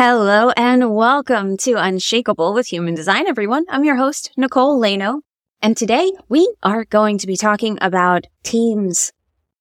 Hello 0.00 0.50
and 0.50 0.94
welcome 0.94 1.56
to 1.56 1.72
Unshakable 1.72 2.54
with 2.54 2.68
Human 2.68 2.94
Design, 2.94 3.26
everyone. 3.26 3.64
I'm 3.68 3.82
your 3.82 3.96
host, 3.96 4.30
Nicole 4.36 4.80
Laino. 4.80 5.22
And 5.60 5.76
today 5.76 6.12
we 6.28 6.54
are 6.62 6.84
going 6.84 7.18
to 7.18 7.26
be 7.26 7.36
talking 7.36 7.76
about 7.80 8.28
teams. 8.44 9.12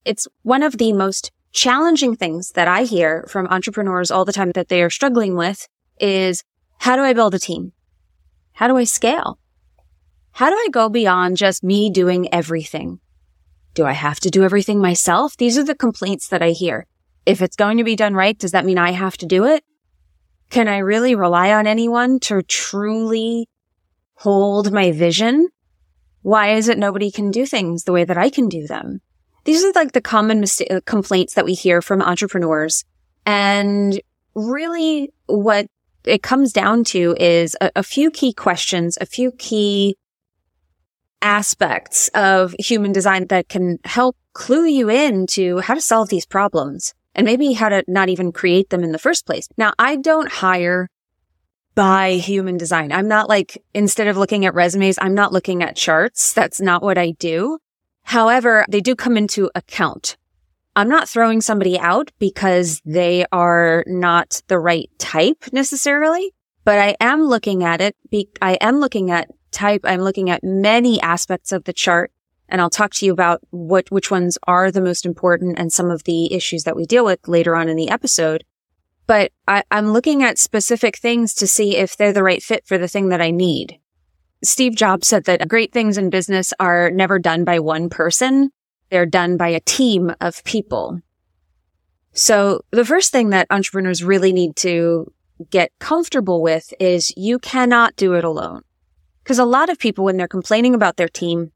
It's 0.05 0.27
one 0.44 0.61
of 0.61 0.77
the 0.77 0.94
most 0.94 1.31
challenging 1.53 2.16
things 2.16 2.52
that 2.52 2.67
I 2.67 2.84
hear 2.84 3.25
from 3.27 3.47
entrepreneurs 3.47 4.11
all 4.11 4.25
the 4.25 4.31
time 4.31 4.52
that 4.52 4.67
they 4.67 4.84
are 4.84 4.91
struggling 4.91 5.35
with 5.35 5.67
is 5.99 6.44
how 6.77 6.95
do 6.95 7.02
I 7.02 7.13
build 7.13 7.33
a 7.33 7.39
team? 7.39 7.72
How 8.53 8.67
do 8.67 8.77
I 8.77 8.83
scale? 8.83 9.39
How 10.33 10.52
do 10.52 10.55
I 10.55 10.67
go 10.72 10.88
beyond 10.88 11.38
just 11.38 11.63
me 11.63 11.89
doing 11.89 12.31
everything? 12.31 12.99
Do 13.73 13.85
I 13.85 13.94
have 13.94 14.19
to 14.19 14.30
do 14.30 14.44
everything 14.44 14.80
myself? 14.80 15.35
These 15.35 15.58
are 15.58 15.63
the 15.63 15.73
complaints 15.73 16.27
that 16.27 16.44
I 16.44 16.52
hear. 16.52 16.85
If 17.25 17.41
it's 17.41 17.55
going 17.55 17.80
to 17.80 17.83
be 17.83 17.95
done 17.95 18.13
right, 18.13 18.38
does 18.38 18.52
that 18.52 18.66
mean 18.66 18.77
I 18.77 18.91
have 18.91 19.17
to 19.17 19.25
do 19.25 19.44
it? 19.44 19.63
Can 20.49 20.67
I 20.67 20.77
really 20.77 21.15
rely 21.15 21.53
on 21.53 21.67
anyone 21.67 22.19
to 22.21 22.41
truly 22.41 23.49
hold 24.16 24.72
my 24.72 24.91
vision? 24.91 25.49
Why 26.22 26.53
is 26.53 26.67
it 26.67 26.77
nobody 26.77 27.11
can 27.11 27.31
do 27.31 27.45
things 27.45 27.83
the 27.83 27.91
way 27.91 28.03
that 28.03 28.17
I 28.17 28.30
can 28.30 28.49
do 28.49 28.66
them? 28.66 29.02
These 29.44 29.63
are 29.63 29.72
like 29.73 29.94
the 29.94 30.02
common 30.02 30.41
mista- 30.41 30.77
uh, 30.77 30.81
complaints 30.85 31.33
that 31.35 31.45
we 31.45 31.53
hear 31.53 31.81
from 31.81 32.02
entrepreneurs. 32.02 32.83
And 33.25 33.99
really 34.35 35.13
what 35.25 35.67
it 36.03 36.23
comes 36.23 36.53
down 36.53 36.83
to 36.85 37.16
is 37.19 37.55
a, 37.61 37.72
a 37.77 37.83
few 37.83 38.11
key 38.11 38.33
questions, 38.33 38.97
a 39.00 39.05
few 39.05 39.31
key 39.31 39.97
aspects 41.22 42.09
of 42.09 42.55
human 42.59 42.91
design 42.91 43.27
that 43.27 43.50
can 43.50 43.79
help 43.83 44.16
clue 44.33 44.66
you 44.66 44.89
in 44.89 45.27
to 45.27 45.59
how 45.59 45.73
to 45.73 45.81
solve 45.81 46.09
these 46.09 46.25
problems 46.25 46.94
and 47.17 47.25
maybe 47.25 47.53
how 47.53 47.67
to 47.67 47.83
not 47.87 48.09
even 48.09 48.31
create 48.31 48.69
them 48.69 48.83
in 48.83 48.91
the 48.91 48.99
first 48.99 49.25
place. 49.25 49.49
Now, 49.57 49.73
I 49.77 49.95
don't 49.95 50.31
hire 50.31 50.89
by 51.73 52.13
human 52.13 52.57
design. 52.57 52.91
I'm 52.91 53.07
not 53.07 53.27
like, 53.27 53.61
instead 53.73 54.07
of 54.07 54.17
looking 54.17 54.45
at 54.45 54.53
resumes, 54.53 54.97
I'm 55.01 55.15
not 55.15 55.33
looking 55.33 55.63
at 55.63 55.75
charts. 55.75 56.33
That's 56.33 56.61
not 56.61 56.81
what 56.81 56.97
I 56.97 57.11
do. 57.11 57.57
However, 58.03 58.65
they 58.69 58.81
do 58.81 58.95
come 58.95 59.17
into 59.17 59.49
account. 59.53 60.15
I'm 60.75 60.89
not 60.89 61.09
throwing 61.09 61.41
somebody 61.41 61.77
out 61.77 62.11
because 62.19 62.81
they 62.85 63.25
are 63.31 63.83
not 63.88 64.43
the 64.47 64.59
right 64.59 64.89
type 64.99 65.45
necessarily, 65.51 66.33
but 66.63 66.77
I 66.77 66.95
am 66.99 67.23
looking 67.23 67.63
at 67.63 67.81
it. 67.81 67.95
Be- 68.11 68.29
I 68.41 68.53
am 68.61 68.79
looking 68.79 69.09
at 69.09 69.29
type. 69.51 69.81
I'm 69.83 70.01
looking 70.01 70.29
at 70.29 70.43
many 70.43 71.01
aspects 71.01 71.51
of 71.51 71.63
the 71.63 71.73
chart 71.73 72.11
and 72.50 72.62
I'll 72.62 72.70
talk 72.70 72.94
to 72.95 73.06
you 73.06 73.12
about 73.12 73.42
what, 73.50 73.92
which 73.92 74.09
ones 74.09 74.38
are 74.48 74.72
the 74.72 74.81
most 74.81 75.06
important 75.06 75.59
and 75.59 75.72
some 75.72 75.92
of 75.92 76.03
the 76.03 76.34
issues 76.34 76.64
that 76.64 76.76
we 76.76 76.86
deal 76.86 77.06
with 77.06 77.28
later 77.28 77.56
on 77.56 77.70
in 77.70 77.76
the 77.76 77.90
episode. 77.90 78.44
But 79.06 79.31
I, 79.48 79.64
I'm 79.72 79.94
looking 79.94 80.23
at 80.23 80.38
specific 80.38 80.98
things 80.98 81.34
to 81.36 81.48
see 81.48 81.78
if 81.78 81.95
they're 81.95 82.14
the 82.14 82.23
right 82.23 82.44
fit 82.44 82.66
for 82.66 82.78
the 82.78 82.88
thing 82.88 83.09
that 83.09 83.22
I 83.22 83.31
need. 83.31 83.80
Steve 84.44 84.75
Jobs 84.75 85.08
said 85.08 85.23
that 85.23 85.48
great 85.48 85.73
things 85.73 85.98
in 85.98 86.09
business 86.09 86.53
are 86.59 86.92
never 86.92 87.18
done 87.18 87.44
by 87.44 87.59
one 87.59 87.90
person. 87.90 88.52
They're 88.90 89.06
done 89.06 89.38
by 89.38 89.50
a 89.50 89.59
team 89.62 90.13
of 90.22 90.44
people. 90.44 91.02
So 92.12 92.62
the 92.72 92.86
first 92.86 93.12
thing 93.12 93.30
that 93.30 93.47
entrepreneurs 93.50 94.03
really 94.03 94.34
need 94.34 94.56
to 94.57 95.12
get 95.50 95.72
comfortable 95.80 96.41
with 96.41 96.74
is 96.80 97.13
you 97.16 97.40
cannot 97.40 97.96
do 97.96 98.13
it 98.13 98.24
alone. 98.24 98.62
Because 99.24 99.40
a 99.40 99.46
lot 99.46 99.69
of 99.69 99.78
people, 99.78 100.06
when 100.06 100.18
they're 100.18 100.28
complaining 100.28 100.74
about 100.74 100.97
their 100.97 101.09
team, 101.09 101.52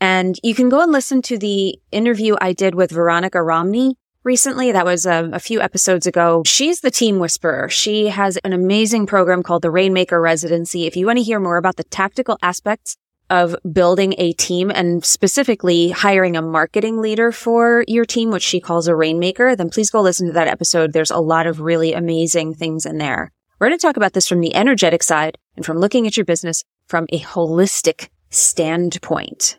and 0.00 0.38
you 0.42 0.54
can 0.54 0.68
go 0.68 0.82
and 0.82 0.92
listen 0.92 1.22
to 1.22 1.38
the 1.38 1.78
interview 1.90 2.36
I 2.40 2.52
did 2.52 2.74
with 2.74 2.90
Veronica 2.90 3.42
Romney 3.42 3.96
recently. 4.24 4.72
That 4.72 4.84
was 4.84 5.06
a, 5.06 5.24
um, 5.24 5.34
a, 5.34 5.38
few 5.38 5.60
episodes 5.60 6.06
ago. 6.06 6.42
She's 6.44 6.80
the 6.80 6.90
team 6.90 7.18
whisperer. 7.18 7.68
She 7.68 8.08
has 8.08 8.36
an 8.38 8.52
amazing 8.52 9.06
program 9.06 9.42
called 9.42 9.62
the 9.62 9.70
Rainmaker 9.70 10.20
Residency. 10.20 10.86
If 10.86 10.96
you 10.96 11.06
want 11.06 11.18
to 11.18 11.22
hear 11.22 11.40
more 11.40 11.56
about 11.56 11.76
the 11.76 11.84
tactical 11.84 12.36
aspects 12.42 12.96
of 13.30 13.56
building 13.72 14.14
a 14.18 14.32
team 14.32 14.70
and 14.70 15.04
specifically 15.04 15.90
hiring 15.90 16.36
a 16.36 16.42
marketing 16.42 17.00
leader 17.00 17.32
for 17.32 17.84
your 17.88 18.04
team, 18.04 18.30
which 18.30 18.42
she 18.42 18.60
calls 18.60 18.86
a 18.86 18.94
rainmaker, 18.94 19.56
then 19.56 19.70
please 19.70 19.90
go 19.90 20.00
listen 20.00 20.26
to 20.26 20.32
that 20.32 20.48
episode. 20.48 20.92
There's 20.92 21.10
a 21.10 21.18
lot 21.18 21.46
of 21.46 21.60
really 21.60 21.92
amazing 21.92 22.54
things 22.54 22.86
in 22.86 22.98
there. 22.98 23.32
We're 23.58 23.68
going 23.68 23.78
to 23.78 23.86
talk 23.86 23.96
about 23.96 24.12
this 24.12 24.28
from 24.28 24.40
the 24.40 24.54
energetic 24.54 25.02
side 25.02 25.38
and 25.56 25.64
from 25.64 25.78
looking 25.78 26.06
at 26.06 26.16
your 26.16 26.26
business 26.26 26.62
from 26.86 27.06
a 27.10 27.20
holistic 27.20 28.08
standpoint 28.30 29.58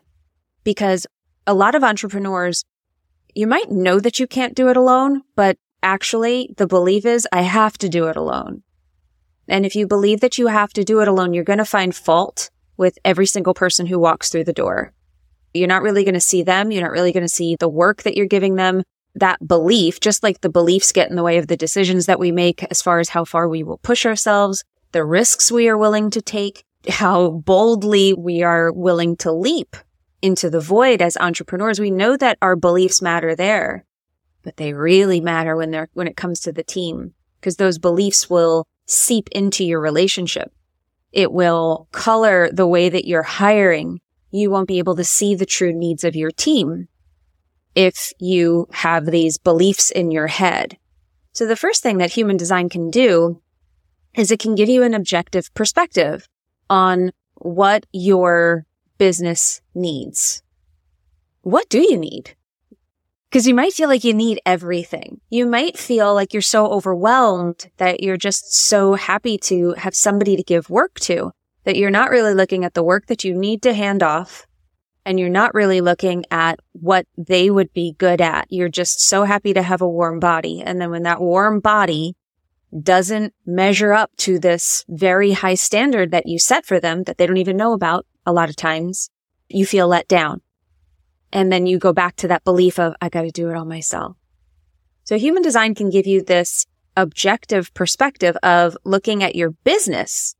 because 0.68 1.06
a 1.46 1.54
lot 1.54 1.74
of 1.74 1.82
entrepreneurs, 1.82 2.62
you 3.34 3.46
might 3.46 3.70
know 3.70 3.98
that 3.98 4.20
you 4.20 4.26
can't 4.26 4.54
do 4.54 4.68
it 4.68 4.76
alone, 4.76 5.22
but 5.34 5.56
actually 5.82 6.54
the 6.58 6.66
belief 6.66 7.06
is 7.06 7.26
I 7.32 7.40
have 7.40 7.78
to 7.78 7.88
do 7.88 8.08
it 8.08 8.16
alone. 8.16 8.62
And 9.48 9.64
if 9.64 9.74
you 9.74 9.86
believe 9.86 10.20
that 10.20 10.36
you 10.36 10.48
have 10.48 10.74
to 10.74 10.84
do 10.84 11.00
it 11.00 11.08
alone, 11.08 11.32
you're 11.32 11.42
going 11.42 11.58
to 11.58 11.64
find 11.64 11.96
fault 11.96 12.50
with 12.76 12.98
every 13.02 13.24
single 13.24 13.54
person 13.54 13.86
who 13.86 13.98
walks 13.98 14.28
through 14.28 14.44
the 14.44 14.52
door. 14.52 14.92
You're 15.54 15.68
not 15.68 15.80
really 15.80 16.04
going 16.04 16.12
to 16.12 16.20
see 16.20 16.42
them. 16.42 16.70
You're 16.70 16.82
not 16.82 16.92
really 16.92 17.12
going 17.12 17.24
to 17.24 17.30
see 17.30 17.56
the 17.58 17.66
work 17.66 18.02
that 18.02 18.14
you're 18.14 18.26
giving 18.26 18.56
them. 18.56 18.82
That 19.14 19.48
belief, 19.48 20.00
just 20.00 20.22
like 20.22 20.42
the 20.42 20.50
beliefs 20.50 20.92
get 20.92 21.08
in 21.08 21.16
the 21.16 21.22
way 21.22 21.38
of 21.38 21.46
the 21.46 21.56
decisions 21.56 22.04
that 22.04 22.20
we 22.20 22.30
make 22.30 22.62
as 22.64 22.82
far 22.82 23.00
as 23.00 23.08
how 23.08 23.24
far 23.24 23.48
we 23.48 23.62
will 23.62 23.78
push 23.78 24.04
ourselves, 24.04 24.64
the 24.92 25.02
risks 25.02 25.50
we 25.50 25.66
are 25.66 25.78
willing 25.78 26.10
to 26.10 26.20
take, 26.20 26.62
how 26.90 27.30
boldly 27.30 28.12
we 28.12 28.42
are 28.42 28.70
willing 28.70 29.16
to 29.16 29.32
leap 29.32 29.74
into 30.22 30.50
the 30.50 30.60
void 30.60 31.00
as 31.00 31.16
entrepreneurs, 31.16 31.80
we 31.80 31.90
know 31.90 32.16
that 32.16 32.38
our 32.42 32.56
beliefs 32.56 33.00
matter 33.00 33.34
there, 33.34 33.84
but 34.42 34.56
they 34.56 34.72
really 34.72 35.20
matter 35.20 35.56
when 35.56 35.70
they're, 35.70 35.88
when 35.92 36.08
it 36.08 36.16
comes 36.16 36.40
to 36.40 36.52
the 36.52 36.64
team 36.64 37.14
because 37.40 37.56
those 37.56 37.78
beliefs 37.78 38.28
will 38.28 38.66
seep 38.86 39.28
into 39.32 39.64
your 39.64 39.80
relationship. 39.80 40.52
It 41.12 41.32
will 41.32 41.88
color 41.92 42.50
the 42.52 42.66
way 42.66 42.88
that 42.88 43.06
you're 43.06 43.22
hiring. 43.22 44.00
You 44.30 44.50
won't 44.50 44.68
be 44.68 44.78
able 44.78 44.96
to 44.96 45.04
see 45.04 45.34
the 45.34 45.46
true 45.46 45.72
needs 45.72 46.04
of 46.04 46.16
your 46.16 46.30
team 46.30 46.88
if 47.74 48.12
you 48.18 48.66
have 48.72 49.06
these 49.06 49.38
beliefs 49.38 49.90
in 49.90 50.10
your 50.10 50.26
head. 50.26 50.76
So 51.32 51.46
the 51.46 51.56
first 51.56 51.82
thing 51.82 51.98
that 51.98 52.12
human 52.12 52.36
design 52.36 52.68
can 52.68 52.90
do 52.90 53.40
is 54.14 54.30
it 54.30 54.40
can 54.40 54.54
give 54.54 54.68
you 54.68 54.82
an 54.82 54.94
objective 54.94 55.52
perspective 55.54 56.26
on 56.68 57.12
what 57.36 57.86
your 57.92 58.66
business 58.98 59.60
needs. 59.74 60.42
What 61.42 61.68
do 61.68 61.80
you 61.80 61.96
need? 61.96 62.36
Because 63.30 63.46
you 63.46 63.54
might 63.54 63.74
feel 63.74 63.88
like 63.88 64.04
you 64.04 64.14
need 64.14 64.40
everything. 64.46 65.20
You 65.30 65.46
might 65.46 65.76
feel 65.76 66.14
like 66.14 66.32
you're 66.32 66.42
so 66.42 66.66
overwhelmed 66.66 67.70
that 67.76 68.02
you're 68.02 68.16
just 68.16 68.54
so 68.54 68.94
happy 68.94 69.36
to 69.38 69.72
have 69.74 69.94
somebody 69.94 70.34
to 70.36 70.42
give 70.42 70.70
work 70.70 70.98
to 71.00 71.32
that 71.64 71.76
you're 71.76 71.90
not 71.90 72.10
really 72.10 72.32
looking 72.32 72.64
at 72.64 72.74
the 72.74 72.82
work 72.82 73.06
that 73.06 73.24
you 73.24 73.34
need 73.34 73.62
to 73.62 73.74
hand 73.74 74.02
off 74.02 74.46
and 75.04 75.20
you're 75.20 75.28
not 75.28 75.54
really 75.54 75.80
looking 75.80 76.24
at 76.30 76.60
what 76.72 77.06
they 77.16 77.50
would 77.50 77.72
be 77.72 77.94
good 77.98 78.20
at. 78.20 78.46
You're 78.50 78.68
just 78.68 79.00
so 79.00 79.24
happy 79.24 79.54
to 79.54 79.62
have 79.62 79.80
a 79.80 79.88
warm 79.88 80.20
body. 80.20 80.62
And 80.62 80.80
then 80.80 80.90
when 80.90 81.02
that 81.04 81.20
warm 81.20 81.60
body 81.60 82.14
doesn't 82.82 83.34
measure 83.46 83.92
up 83.92 84.10
to 84.18 84.38
this 84.38 84.84
very 84.88 85.32
high 85.32 85.54
standard 85.54 86.10
that 86.10 86.26
you 86.26 86.38
set 86.38 86.66
for 86.66 86.78
them 86.80 87.04
that 87.04 87.16
they 87.16 87.26
don't 87.26 87.38
even 87.38 87.56
know 87.56 87.72
about, 87.72 88.06
a 88.28 88.32
lot 88.32 88.50
of 88.50 88.56
times 88.56 89.08
you 89.48 89.64
feel 89.64 89.88
let 89.88 90.06
down. 90.06 90.42
And 91.32 91.50
then 91.50 91.66
you 91.66 91.78
go 91.78 91.94
back 91.94 92.16
to 92.16 92.28
that 92.28 92.44
belief 92.44 92.78
of, 92.78 92.94
I 93.00 93.08
got 93.08 93.22
to 93.22 93.30
do 93.30 93.48
it 93.48 93.56
all 93.56 93.64
myself. 93.64 94.16
So 95.04 95.18
human 95.18 95.42
design 95.42 95.74
can 95.74 95.88
give 95.88 96.06
you 96.06 96.22
this 96.22 96.66
objective 96.94 97.72
perspective 97.72 98.36
of 98.42 98.76
looking 98.84 99.22
at 99.22 99.34
your 99.34 99.50
business 99.50 100.34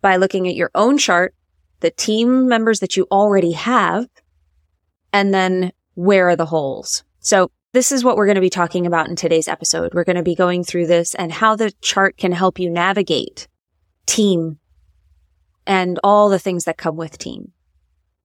by 0.00 0.16
looking 0.16 0.48
at 0.48 0.56
your 0.56 0.70
own 0.74 0.98
chart, 0.98 1.34
the 1.80 1.90
team 1.90 2.48
members 2.48 2.80
that 2.80 2.96
you 2.96 3.06
already 3.12 3.52
have, 3.52 4.08
and 5.12 5.32
then 5.32 5.72
where 5.94 6.28
are 6.28 6.36
the 6.36 6.46
holes? 6.46 7.04
So 7.20 7.50
this 7.72 7.92
is 7.92 8.02
what 8.02 8.16
we're 8.16 8.26
going 8.26 8.36
to 8.36 8.40
be 8.40 8.50
talking 8.50 8.86
about 8.86 9.08
in 9.08 9.14
today's 9.14 9.46
episode. 9.46 9.94
We're 9.94 10.04
going 10.04 10.16
to 10.16 10.22
be 10.22 10.34
going 10.34 10.64
through 10.64 10.88
this 10.88 11.14
and 11.14 11.30
how 11.30 11.54
the 11.54 11.70
chart 11.80 12.16
can 12.16 12.32
help 12.32 12.58
you 12.58 12.70
navigate 12.70 13.46
team 14.06 14.58
and 15.66 15.98
all 16.02 16.28
the 16.28 16.38
things 16.38 16.64
that 16.64 16.78
come 16.78 16.96
with 16.96 17.18
team. 17.18 17.52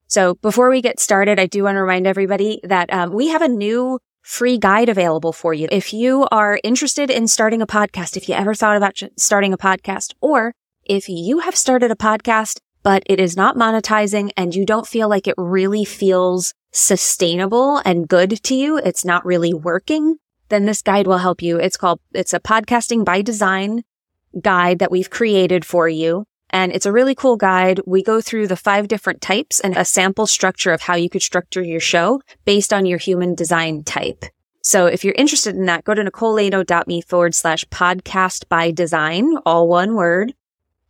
So 0.07 0.35
before 0.35 0.69
we 0.69 0.81
get 0.81 0.99
started, 0.99 1.39
I 1.39 1.47
do 1.47 1.63
want 1.63 1.75
to 1.75 1.81
remind 1.81 2.07
everybody 2.07 2.59
that 2.63 2.91
um, 2.93 3.11
we 3.11 3.29
have 3.29 3.41
a 3.41 3.47
new 3.47 3.99
free 4.21 4.57
guide 4.57 4.89
available 4.89 5.33
for 5.33 5.53
you. 5.53 5.67
If 5.71 5.93
you 5.93 6.27
are 6.31 6.59
interested 6.63 7.09
in 7.09 7.27
starting 7.27 7.61
a 7.61 7.67
podcast, 7.67 8.17
if 8.17 8.29
you 8.29 8.35
ever 8.35 8.53
thought 8.53 8.77
about 8.77 8.99
starting 9.17 9.53
a 9.53 9.57
podcast, 9.57 10.13
or 10.21 10.53
if 10.83 11.09
you 11.09 11.39
have 11.39 11.55
started 11.55 11.91
a 11.91 11.95
podcast 11.95 12.59
but 12.85 13.01
it 13.07 13.19
is 13.19 13.35
not 13.35 13.57
monetizing 13.57 14.29
and 14.38 14.53
you 14.53 14.63
don't 14.63 14.85
feel 14.85 15.09
like 15.09 15.27
it 15.27 15.33
really 15.39 15.83
feels 15.83 16.53
sustainable 16.71 17.81
and 17.83 18.07
good 18.07 18.43
to 18.43 18.53
you, 18.53 18.77
it's 18.77 19.03
not 19.03 19.25
really 19.25 19.55
working, 19.55 20.17
then 20.49 20.67
this 20.67 20.83
guide 20.83 21.07
will 21.07 21.17
help 21.17 21.41
you. 21.41 21.57
It's 21.57 21.77
called, 21.77 21.99
it's 22.13 22.31
a 22.31 22.39
podcasting 22.39 23.03
by 23.03 23.23
design 23.23 23.81
guide 24.39 24.77
that 24.77 24.91
we've 24.91 25.09
created 25.09 25.65
for 25.65 25.89
you. 25.89 26.27
And 26.55 26.71
it's 26.71 26.85
a 26.85 26.91
really 26.93 27.15
cool 27.15 27.35
guide. 27.35 27.81
We 27.85 28.01
go 28.01 28.21
through 28.21 28.47
the 28.47 28.55
five 28.55 28.87
different 28.87 29.19
types 29.19 29.59
and 29.59 29.75
a 29.75 29.83
sample 29.83 30.25
structure 30.25 30.71
of 30.71 30.83
how 30.83 30.95
you 30.95 31.09
could 31.09 31.21
structure 31.21 31.61
your 31.61 31.81
show 31.81 32.21
based 32.45 32.71
on 32.71 32.85
your 32.85 32.97
human 32.97 33.35
design 33.35 33.83
type. 33.83 34.23
So 34.61 34.85
if 34.85 35.03
you're 35.03 35.15
interested 35.17 35.57
in 35.57 35.65
that, 35.65 35.83
go 35.83 35.93
to 35.93 36.01
nicolelaino.me 36.01 37.01
forward 37.01 37.35
slash 37.35 37.65
podcast 37.65 38.47
by 38.47 38.71
design, 38.71 39.35
all 39.45 39.67
one 39.67 39.95
word. 39.95 40.33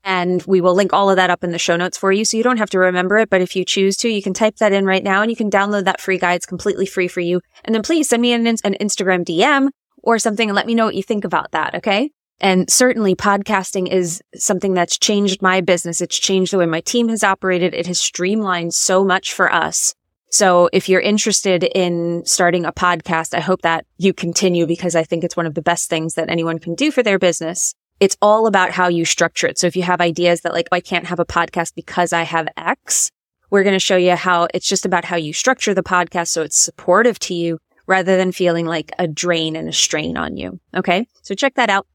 And 0.04 0.44
we 0.44 0.62
will 0.62 0.76
link 0.76 0.94
all 0.94 1.10
of 1.10 1.16
that 1.16 1.32
up 1.32 1.44
in 1.44 1.50
the 1.50 1.58
show 1.58 1.76
notes 1.76 1.98
for 1.98 2.12
you. 2.12 2.26
So 2.26 2.38
you 2.38 2.44
don't 2.44 2.58
have 2.58 2.70
to 2.70 2.78
remember 2.78 3.18
it. 3.18 3.32
But 3.32 3.42
if 3.42 3.56
you 3.56 3.66
choose 3.66 3.98
to, 3.98 4.08
you 4.08 4.22
can 4.22 4.36
type 4.36 4.58
that 4.58 4.72
in 4.72 4.86
right 4.86 5.04
now 5.04 5.24
and 5.24 5.32
you 5.32 5.36
can 5.36 5.50
download 5.50 5.86
that 5.86 6.00
free 6.00 6.20
guide. 6.20 6.36
It's 6.36 6.46
completely 6.46 6.86
free 6.86 7.08
for 7.08 7.22
you. 7.22 7.42
And 7.64 7.74
then 7.74 7.82
please 7.82 8.08
send 8.08 8.22
me 8.22 8.34
an, 8.34 8.46
an 8.46 8.78
Instagram 8.80 9.26
DM 9.26 9.70
or 10.04 10.20
something 10.20 10.48
and 10.48 10.56
let 10.56 10.68
me 10.68 10.76
know 10.76 10.86
what 10.86 10.94
you 10.94 11.02
think 11.02 11.26
about 11.26 11.54
that. 11.54 11.74
Okay. 11.74 12.12
And 12.42 12.70
certainly 12.70 13.16
podcasting 13.16 13.88
is 13.88 14.22
something 14.36 14.74
that's 14.74 14.98
changed 14.98 15.42
my 15.42 15.62
business. 15.62 16.02
It's 16.02 16.18
changed 16.18 16.52
the 16.52 16.58
way 16.58 16.66
my 16.66 16.82
team 16.82 17.10
has 17.10 17.24
operated. 17.24 17.74
It 17.74 17.88
has 17.88 18.00
streamlined 18.00 18.74
so 18.74 19.06
much 19.06 19.34
for 19.34 19.52
us. 19.52 19.96
So 20.30 20.70
if 20.74 20.90
you're 20.90 21.02
interested 21.02 21.64
in 21.64 22.24
starting 22.26 22.66
a 22.66 22.74
podcast, 22.74 23.34
I 23.34 23.40
hope 23.40 23.62
that 23.62 23.86
you 23.98 24.14
continue 24.14 24.68
because 24.68 24.96
I 24.96 25.04
think 25.04 25.24
it's 25.24 25.38
one 25.38 25.46
of 25.46 25.54
the 25.54 25.62
best 25.62 25.90
things 25.90 26.16
that 26.16 26.30
anyone 26.30 26.60
can 26.60 26.76
do 26.76 26.92
for 26.92 27.02
their 27.02 27.18
business. 27.18 27.74
It's 28.02 28.18
all 28.22 28.46
about 28.46 28.72
how 28.72 28.90
you 28.90 29.06
structure 29.06 29.48
it. 29.48 29.58
So 29.58 29.68
if 29.68 29.78
you 29.78 29.84
have 29.84 30.02
ideas 30.02 30.42
that 30.42 30.52
like, 30.52 30.68
oh, 30.74 30.76
I 30.76 30.82
can't 30.82 31.06
have 31.06 31.22
a 31.22 31.26
podcast 31.26 31.74
because 31.74 32.12
I 32.12 32.24
have 32.24 32.50
X, 32.58 33.12
we're 33.50 33.64
going 33.64 33.76
to 33.76 33.80
show 33.80 33.96
you 33.96 34.18
how 34.18 34.50
it's 34.54 34.68
just 34.68 34.86
about 34.86 35.06
how 35.06 35.16
you 35.16 35.32
structure 35.32 35.74
the 35.74 35.84
podcast. 35.84 36.28
So 36.28 36.42
it's 36.42 36.58
supportive 36.58 37.18
to 37.20 37.34
you 37.34 37.60
rather 37.88 38.18
than 38.18 38.34
feeling 38.34 38.66
like 38.66 38.92
a 39.00 39.08
drain 39.08 39.56
and 39.56 39.70
a 39.70 39.74
strain 39.74 40.18
on 40.18 40.36
you. 40.36 40.60
Okay. 40.76 41.08
So 41.22 41.34
check 41.34 41.54
that 41.54 41.70
out 41.70 41.88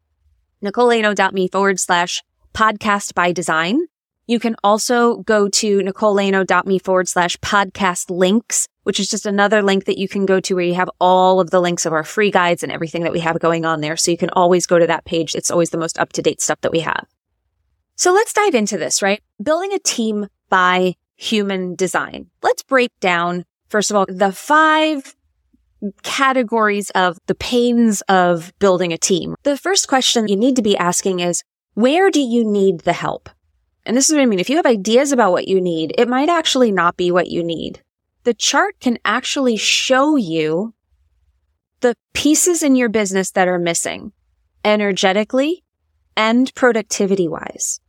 nicolelaino.me 0.63 1.47
forward 1.49 1.79
slash 1.79 2.23
podcast 2.53 3.13
by 3.13 3.31
design. 3.31 3.87
You 4.27 4.39
can 4.39 4.55
also 4.63 5.17
go 5.23 5.49
to 5.49 5.79
nicolelaino.me 5.79 6.79
forward 6.79 7.07
slash 7.07 7.37
podcast 7.37 8.09
links, 8.09 8.67
which 8.83 8.99
is 8.99 9.09
just 9.09 9.25
another 9.25 9.61
link 9.61 9.85
that 9.85 9.97
you 9.97 10.07
can 10.07 10.25
go 10.25 10.39
to 10.39 10.55
where 10.55 10.63
you 10.63 10.75
have 10.75 10.89
all 10.99 11.39
of 11.39 11.49
the 11.49 11.59
links 11.59 11.85
of 11.85 11.93
our 11.93 12.03
free 12.03 12.31
guides 12.31 12.63
and 12.63 12.71
everything 12.71 13.03
that 13.03 13.11
we 13.11 13.19
have 13.19 13.39
going 13.39 13.65
on 13.65 13.81
there. 13.81 13.97
So 13.97 14.11
you 14.11 14.17
can 14.17 14.29
always 14.29 14.65
go 14.65 14.79
to 14.79 14.87
that 14.87 15.05
page. 15.05 15.35
It's 15.35 15.51
always 15.51 15.71
the 15.71 15.77
most 15.77 15.99
up 15.99 16.13
to 16.13 16.21
date 16.21 16.41
stuff 16.41 16.61
that 16.61 16.71
we 16.71 16.79
have. 16.79 17.07
So 17.95 18.13
let's 18.13 18.33
dive 18.33 18.55
into 18.55 18.77
this, 18.77 19.01
right? 19.01 19.21
Building 19.43 19.73
a 19.73 19.79
team 19.79 20.27
by 20.49 20.95
human 21.17 21.75
design. 21.75 22.27
Let's 22.41 22.63
break 22.63 22.91
down, 22.99 23.45
first 23.69 23.91
of 23.91 23.97
all, 23.97 24.05
the 24.07 24.31
five 24.31 25.15
categories 26.03 26.89
of 26.91 27.17
the 27.27 27.35
pains 27.35 28.01
of 28.01 28.53
building 28.59 28.93
a 28.93 28.97
team. 28.97 29.35
The 29.43 29.57
first 29.57 29.87
question 29.87 30.27
you 30.27 30.35
need 30.35 30.55
to 30.55 30.61
be 30.61 30.77
asking 30.77 31.19
is, 31.19 31.43
where 31.73 32.09
do 32.09 32.19
you 32.19 32.43
need 32.43 32.81
the 32.81 32.93
help? 32.93 33.29
And 33.85 33.97
this 33.97 34.09
is 34.09 34.15
what 34.15 34.21
I 34.21 34.25
mean. 34.25 34.39
If 34.39 34.49
you 34.49 34.57
have 34.57 34.65
ideas 34.65 35.11
about 35.11 35.31
what 35.31 35.47
you 35.47 35.59
need, 35.59 35.93
it 35.97 36.07
might 36.07 36.29
actually 36.29 36.71
not 36.71 36.97
be 36.97 37.11
what 37.11 37.29
you 37.29 37.43
need. 37.43 37.81
The 38.23 38.33
chart 38.33 38.79
can 38.79 38.99
actually 39.03 39.57
show 39.57 40.15
you 40.15 40.73
the 41.79 41.95
pieces 42.13 42.61
in 42.61 42.75
your 42.75 42.89
business 42.89 43.31
that 43.31 43.47
are 43.47 43.57
missing 43.57 44.11
energetically 44.63 45.63
and 46.15 46.53
productivity 46.53 47.27
wise. 47.27 47.79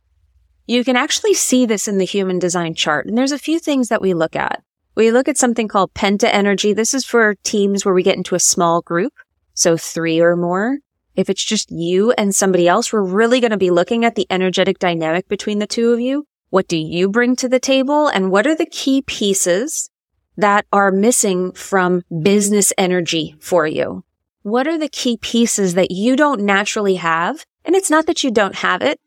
You 0.65 0.83
can 0.83 0.95
actually 0.95 1.35
see 1.35 1.65
this 1.67 1.87
in 1.87 1.99
the 1.99 2.05
human 2.05 2.39
design 2.39 2.73
chart. 2.73 3.05
And 3.05 3.15
there's 3.17 3.31
a 3.31 3.37
few 3.37 3.59
things 3.59 3.89
that 3.89 4.01
we 4.01 4.13
look 4.13 4.35
at. 4.35 4.63
We 4.95 5.11
look 5.11 5.27
at 5.27 5.37
something 5.37 5.67
called 5.67 5.93
penta 5.93 6.29
energy. 6.31 6.73
This 6.73 6.93
is 6.93 7.03
for 7.03 7.35
teams 7.43 7.83
where 7.83 7.93
we 7.93 8.03
get 8.03 8.17
into 8.17 8.35
a 8.35 8.39
small 8.39 8.81
group. 8.81 9.13
So 9.53 9.75
three 9.75 10.19
or 10.19 10.35
more. 10.35 10.79
If 11.15 11.29
it's 11.29 11.43
just 11.43 11.71
you 11.71 12.11
and 12.11 12.33
somebody 12.33 12.67
else, 12.67 12.91
we're 12.91 13.03
really 13.03 13.39
going 13.39 13.51
to 13.51 13.57
be 13.57 13.71
looking 13.71 14.05
at 14.05 14.15
the 14.15 14.27
energetic 14.29 14.79
dynamic 14.79 15.27
between 15.27 15.59
the 15.59 15.67
two 15.67 15.93
of 15.93 15.99
you. 15.99 16.25
What 16.49 16.67
do 16.67 16.77
you 16.77 17.09
bring 17.09 17.35
to 17.37 17.49
the 17.49 17.59
table? 17.59 18.07
And 18.07 18.31
what 18.31 18.45
are 18.45 18.55
the 18.55 18.65
key 18.65 19.01
pieces 19.01 19.89
that 20.37 20.65
are 20.71 20.91
missing 20.91 21.51
from 21.51 22.03
business 22.21 22.73
energy 22.77 23.35
for 23.39 23.65
you? 23.65 24.03
What 24.43 24.67
are 24.67 24.77
the 24.77 24.89
key 24.89 25.17
pieces 25.17 25.73
that 25.75 25.91
you 25.91 26.15
don't 26.15 26.41
naturally 26.41 26.95
have? 26.95 27.45
And 27.65 27.75
it's 27.75 27.89
not 27.89 28.07
that 28.07 28.23
you 28.23 28.31
don't 28.31 28.55
have 28.55 28.81
it. 28.81 28.99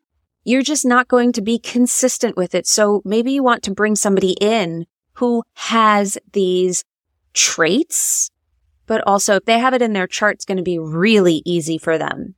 You're 0.45 0.63
just 0.63 0.85
not 0.85 1.09
going 1.09 1.33
to 1.33 1.43
be 1.43 1.59
consistent 1.59 2.37
with 2.37 2.55
it. 2.55 2.67
So 2.67 3.03
maybe 3.05 3.33
you 3.33 3.43
want 3.43 3.63
to 3.65 3.75
bring 3.75 3.97
somebody 3.97 4.37
in 4.41 4.87
who 5.17 5.43
has 5.55 6.19
these 6.33 6.85
traits, 7.35 8.31
but 8.87 9.03
also 9.07 9.37
if 9.37 9.45
they 9.45 9.59
have 9.59 9.75
it 9.75 9.83
in 9.83 9.93
their 9.93 10.07
chart, 10.07 10.35
it's 10.35 10.45
going 10.45 10.57
to 10.57 10.63
be 10.63 10.79
really 10.79 11.43
easy 11.45 11.79
for 11.79 11.99
them. 11.99 12.35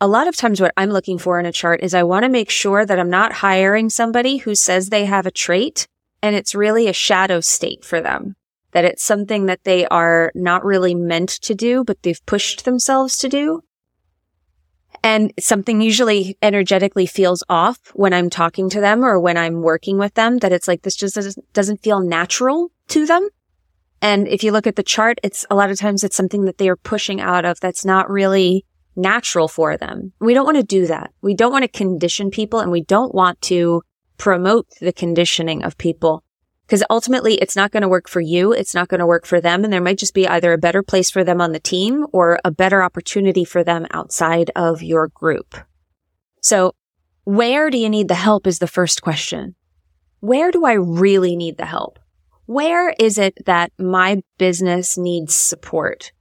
A 0.00 0.08
lot 0.08 0.28
of 0.28 0.36
times 0.36 0.60
what 0.60 0.72
I'm 0.76 0.90
looking 0.90 1.18
for 1.18 1.38
in 1.38 1.46
a 1.46 1.52
chart 1.52 1.80
is 1.82 1.94
I 1.94 2.04
want 2.04 2.24
to 2.24 2.30
make 2.30 2.48
sure 2.50 2.86
that 2.86 2.98
I'm 2.98 3.10
not 3.10 3.34
hiring 3.34 3.90
somebody 3.90 4.38
who 4.38 4.54
says 4.54 4.88
they 4.88 5.04
have 5.04 5.26
a 5.26 5.30
trait 5.30 5.86
and 6.22 6.34
it's 6.34 6.54
really 6.54 6.88
a 6.88 6.92
shadow 6.92 7.40
state 7.40 7.84
for 7.84 8.00
them. 8.00 8.34
That 8.72 8.84
it's 8.84 9.04
something 9.04 9.46
that 9.46 9.64
they 9.64 9.86
are 9.88 10.32
not 10.34 10.64
really 10.64 10.94
meant 10.94 11.28
to 11.42 11.54
do, 11.54 11.84
but 11.84 12.02
they've 12.02 12.24
pushed 12.24 12.64
themselves 12.64 13.18
to 13.18 13.28
do. 13.28 13.62
And 15.02 15.32
something 15.40 15.80
usually 15.80 16.36
energetically 16.42 17.06
feels 17.06 17.42
off 17.48 17.78
when 17.94 18.12
I'm 18.12 18.28
talking 18.28 18.68
to 18.70 18.80
them 18.80 19.04
or 19.04 19.18
when 19.18 19.36
I'm 19.36 19.62
working 19.62 19.98
with 19.98 20.14
them 20.14 20.38
that 20.38 20.52
it's 20.52 20.68
like 20.68 20.82
this 20.82 20.96
just 20.96 21.18
doesn't 21.52 21.82
feel 21.82 22.00
natural 22.00 22.70
to 22.88 23.06
them. 23.06 23.28
And 24.02 24.28
if 24.28 24.42
you 24.42 24.52
look 24.52 24.66
at 24.66 24.76
the 24.76 24.82
chart, 24.82 25.18
it's 25.22 25.46
a 25.50 25.54
lot 25.54 25.70
of 25.70 25.78
times 25.78 26.04
it's 26.04 26.16
something 26.16 26.44
that 26.44 26.58
they 26.58 26.68
are 26.68 26.76
pushing 26.76 27.20
out 27.20 27.44
of 27.44 27.60
that's 27.60 27.84
not 27.84 28.10
really 28.10 28.64
natural 28.96 29.48
for 29.48 29.76
them. 29.76 30.12
We 30.20 30.34
don't 30.34 30.44
want 30.44 30.56
to 30.56 30.62
do 30.62 30.86
that. 30.86 31.12
We 31.22 31.34
don't 31.34 31.52
want 31.52 31.62
to 31.62 31.68
condition 31.68 32.30
people 32.30 32.60
and 32.60 32.70
we 32.70 32.82
don't 32.82 33.14
want 33.14 33.40
to 33.42 33.82
promote 34.18 34.68
the 34.80 34.92
conditioning 34.92 35.62
of 35.62 35.78
people 35.78 36.22
because 36.70 36.84
ultimately 36.88 37.34
it's 37.34 37.56
not 37.56 37.72
going 37.72 37.80
to 37.80 37.88
work 37.88 38.08
for 38.08 38.20
you. 38.20 38.52
It's 38.52 38.76
not 38.76 38.86
going 38.86 39.00
to 39.00 39.06
work 39.06 39.26
for 39.26 39.40
them. 39.40 39.64
And 39.64 39.72
there 39.72 39.80
might 39.80 39.98
just 39.98 40.14
be 40.14 40.28
either 40.28 40.52
a 40.52 40.58
better 40.58 40.84
place 40.84 41.10
for 41.10 41.24
them 41.24 41.40
on 41.40 41.50
the 41.50 41.58
team 41.58 42.06
or 42.12 42.38
a 42.44 42.52
better 42.52 42.80
opportunity 42.80 43.44
for 43.44 43.64
them 43.64 43.88
outside 43.90 44.52
of 44.54 44.80
your 44.80 45.08
group. 45.08 45.56
So 46.40 46.76
where 47.24 47.70
do 47.70 47.78
you 47.78 47.90
need 47.90 48.06
the 48.06 48.14
help 48.14 48.46
is 48.46 48.60
the 48.60 48.68
first 48.68 49.02
question. 49.02 49.56
Where 50.20 50.52
do 50.52 50.64
I 50.64 50.74
really 50.74 51.34
need 51.34 51.58
the 51.58 51.66
help? 51.66 51.98
Where 52.46 52.94
is 53.00 53.18
it 53.18 53.44
that 53.46 53.72
my 53.76 54.22
business 54.38 54.96
needs 54.96 55.34
support? 55.34 56.12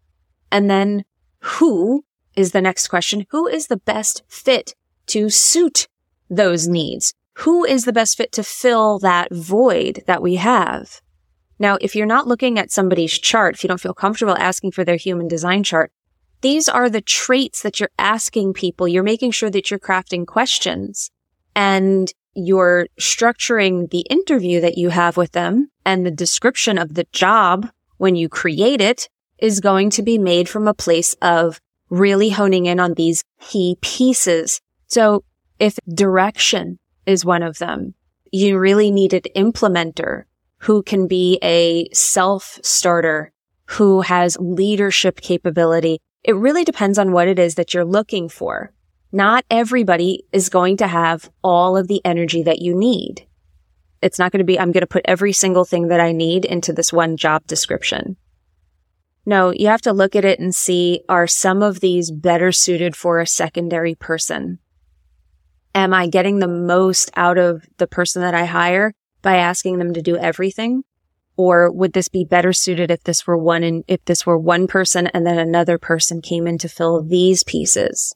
And 0.52 0.68
then 0.68 1.06
who 1.42 2.06
is 2.36 2.54
the 2.54 2.62
next 2.62 2.88
question? 2.88 3.28
Who 3.30 3.48
is 3.48 3.68
the 3.68 3.78
best 3.78 4.24
fit 4.28 4.74
to 5.08 5.30
suit 5.30 5.88
those 6.28 6.68
needs? 6.68 7.14
Who 7.40 7.64
is 7.64 7.86
the 7.86 7.94
best 7.94 8.18
fit 8.18 8.32
to 8.34 8.44
fill 8.44 9.00
that 9.00 9.34
void 9.34 10.04
that 10.08 10.22
we 10.22 10.36
have? 10.36 11.02
Now, 11.58 11.78
if 11.80 11.96
you're 11.96 12.06
not 12.06 12.28
looking 12.28 12.60
at 12.60 12.72
somebody's 12.72 13.18
chart, 13.18 13.56
if 13.56 13.64
you 13.64 13.68
don't 13.68 13.80
feel 13.80 13.94
comfortable 13.94 14.36
asking 14.38 14.72
for 14.72 14.84
their 14.84 14.98
human 14.98 15.28
design 15.28 15.64
chart, 15.64 15.92
these 16.42 16.68
are 16.68 16.90
the 16.90 17.02
traits 17.02 17.62
that 17.62 17.80
you're 17.80 17.92
asking 17.98 18.54
people. 18.54 18.88
You're 18.88 19.04
making 19.04 19.32
sure 19.32 19.50
that 19.50 19.72
you're 19.72 19.80
crafting 19.80 20.28
questions 20.28 21.12
and 21.56 22.12
you're 22.34 22.88
structuring 23.00 23.90
the 23.90 24.06
interview 24.10 24.60
that 24.62 24.78
you 24.78 24.90
have 24.90 25.16
with 25.16 25.32
them 25.32 25.70
and 25.86 26.06
the 26.06 26.12
description 26.12 26.78
of 26.78 26.94
the 26.94 27.08
job 27.14 27.70
when 27.98 28.16
you 28.16 28.28
create 28.28 28.82
it 28.82 29.08
is 29.38 29.62
going 29.62 29.90
to 29.92 30.02
be 30.02 30.18
made 30.18 30.50
from 30.50 30.68
a 30.68 30.74
place 30.74 31.14
of 31.22 31.62
really 31.90 32.30
honing 32.30 32.66
in 32.66 32.80
on 32.82 32.94
these 32.96 33.24
key 33.40 33.78
pieces. 33.82 34.60
So 34.88 35.24
if 35.58 35.78
direction 35.94 36.80
is 37.10 37.26
one 37.26 37.44
of 37.44 37.58
them. 37.58 37.96
You 38.32 38.60
really 38.60 38.92
need 38.92 39.14
an 39.14 39.24
implementer 39.36 40.26
who 40.60 40.84
can 40.84 41.08
be 41.08 41.40
a 41.42 41.90
self 41.92 42.60
starter, 42.62 43.32
who 43.66 44.02
has 44.02 44.38
leadership 44.40 45.20
capability. 45.20 46.00
It 46.24 46.36
really 46.36 46.64
depends 46.64 47.00
on 47.00 47.12
what 47.12 47.28
it 47.28 47.40
is 47.40 47.56
that 47.56 47.74
you're 47.74 47.86
looking 47.86 48.30
for. 48.30 48.72
Not 49.12 49.44
everybody 49.50 50.26
is 50.32 50.50
going 50.50 50.78
to 50.78 50.88
have 50.88 51.32
all 51.44 51.76
of 51.76 51.88
the 51.88 52.02
energy 52.06 52.44
that 52.44 52.62
you 52.62 52.76
need. 52.76 53.26
It's 54.02 54.20
not 54.20 54.32
going 54.32 54.40
to 54.40 54.46
be, 54.46 54.60
I'm 54.60 54.72
going 54.72 54.82
to 54.82 54.88
put 54.88 55.06
every 55.06 55.34
single 55.34 55.66
thing 55.66 55.88
that 55.88 56.00
I 56.00 56.12
need 56.12 56.46
into 56.46 56.72
this 56.72 56.94
one 56.94 57.18
job 57.18 57.48
description. 57.48 58.18
No, 59.26 59.52
you 59.52 59.68
have 59.68 59.82
to 59.82 59.94
look 59.94 60.16
at 60.16 60.26
it 60.26 60.40
and 60.40 60.54
see, 60.54 61.02
are 61.10 61.28
some 61.28 61.64
of 61.64 61.80
these 61.80 62.12
better 62.12 62.52
suited 62.52 62.96
for 62.96 63.20
a 63.20 63.28
secondary 63.28 63.96
person? 63.96 64.60
Am 65.76 65.94
I 65.94 66.08
getting 66.08 66.40
the 66.40 66.48
most 66.48 67.12
out 67.16 67.38
of 67.38 67.66
the 67.78 67.88
person 67.88 68.22
that 68.22 68.34
I 68.34 68.46
hire 68.46 68.94
by 69.22 69.38
asking 69.38 69.78
them 69.78 69.94
to 69.94 70.02
do 70.02 70.18
everything? 70.18 70.84
Or 71.38 71.72
would 71.72 71.94
this 71.94 72.10
be 72.10 72.26
better 72.26 72.52
suited 72.52 72.92
if 72.92 73.04
this 73.04 73.26
were 73.26 73.38
one 73.38 73.64
and 73.64 73.84
if 73.88 74.04
this 74.06 74.26
were 74.26 74.38
one 74.38 74.68
person 74.68 75.08
and 75.08 75.26
then 75.26 75.40
another 75.40 75.78
person 75.78 76.22
came 76.22 76.48
in 76.48 76.58
to 76.58 76.68
fill 76.68 77.02
these 77.02 77.44
pieces? 77.44 78.14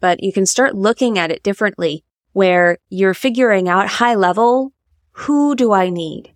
But 0.00 0.22
you 0.22 0.32
can 0.32 0.44
start 0.44 0.74
looking 0.74 1.18
at 1.18 1.30
it 1.30 1.42
differently 1.42 2.04
where 2.32 2.78
you're 2.90 3.14
figuring 3.14 3.68
out 3.68 3.88
high 3.88 4.14
level, 4.14 4.72
who 5.12 5.54
do 5.54 5.72
I 5.72 5.88
need? 5.88 6.34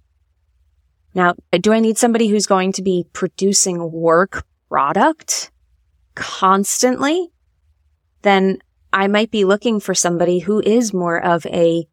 Now, 1.14 1.34
do 1.52 1.72
I 1.72 1.80
need 1.80 1.98
somebody 1.98 2.28
who's 2.28 2.46
going 2.46 2.72
to 2.72 2.82
be 2.82 3.06
producing 3.12 3.92
work 3.92 4.46
product 4.68 5.50
constantly? 6.14 7.32
Then 8.22 8.58
I 8.92 9.06
might 9.06 9.30
be 9.30 9.44
looking 9.44 9.80
for 9.80 9.94
somebody 9.94 10.40
who 10.40 10.60
is 10.60 10.94
more 10.94 11.22
of 11.22 11.44
a 11.46 11.86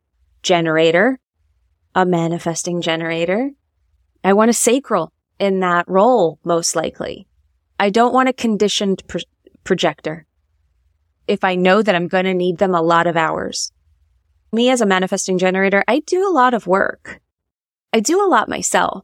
generator, 0.44 1.20
a 1.94 2.06
manifesting 2.06 2.82
generator. 2.82 3.52
I 4.24 4.34
want 4.34 4.50
a 4.50 4.54
sacral 4.54 5.12
in 5.38 5.60
that 5.60 5.88
role, 5.88 6.40
most 6.44 6.76
likely. 6.76 7.28
I 7.80 7.90
don't 7.90 8.14
want 8.14 8.30
a 8.30 8.34
conditioned 8.34 9.04
pro- 9.08 9.22
projector. 9.64 10.26
If 11.28 11.44
I 11.44 11.56
know 11.56 11.82
that 11.82 11.96
I'm 11.96 12.08
going 12.08 12.26
to 12.26 12.34
need 12.34 12.60
them 12.60 12.74
a 12.74 12.82
lot 12.82 13.08
of 13.08 13.18
hours. 13.18 13.74
Me 14.54 14.70
as 14.70 14.80
a 14.80 14.86
manifesting 14.86 15.38
generator, 15.38 15.84
I 15.88 16.00
do 16.00 16.26
a 16.28 16.32
lot 16.32 16.54
of 16.54 16.68
work. 16.68 17.20
I 17.92 18.00
do 18.00 18.24
a 18.24 18.30
lot 18.30 18.48
myself. 18.48 19.04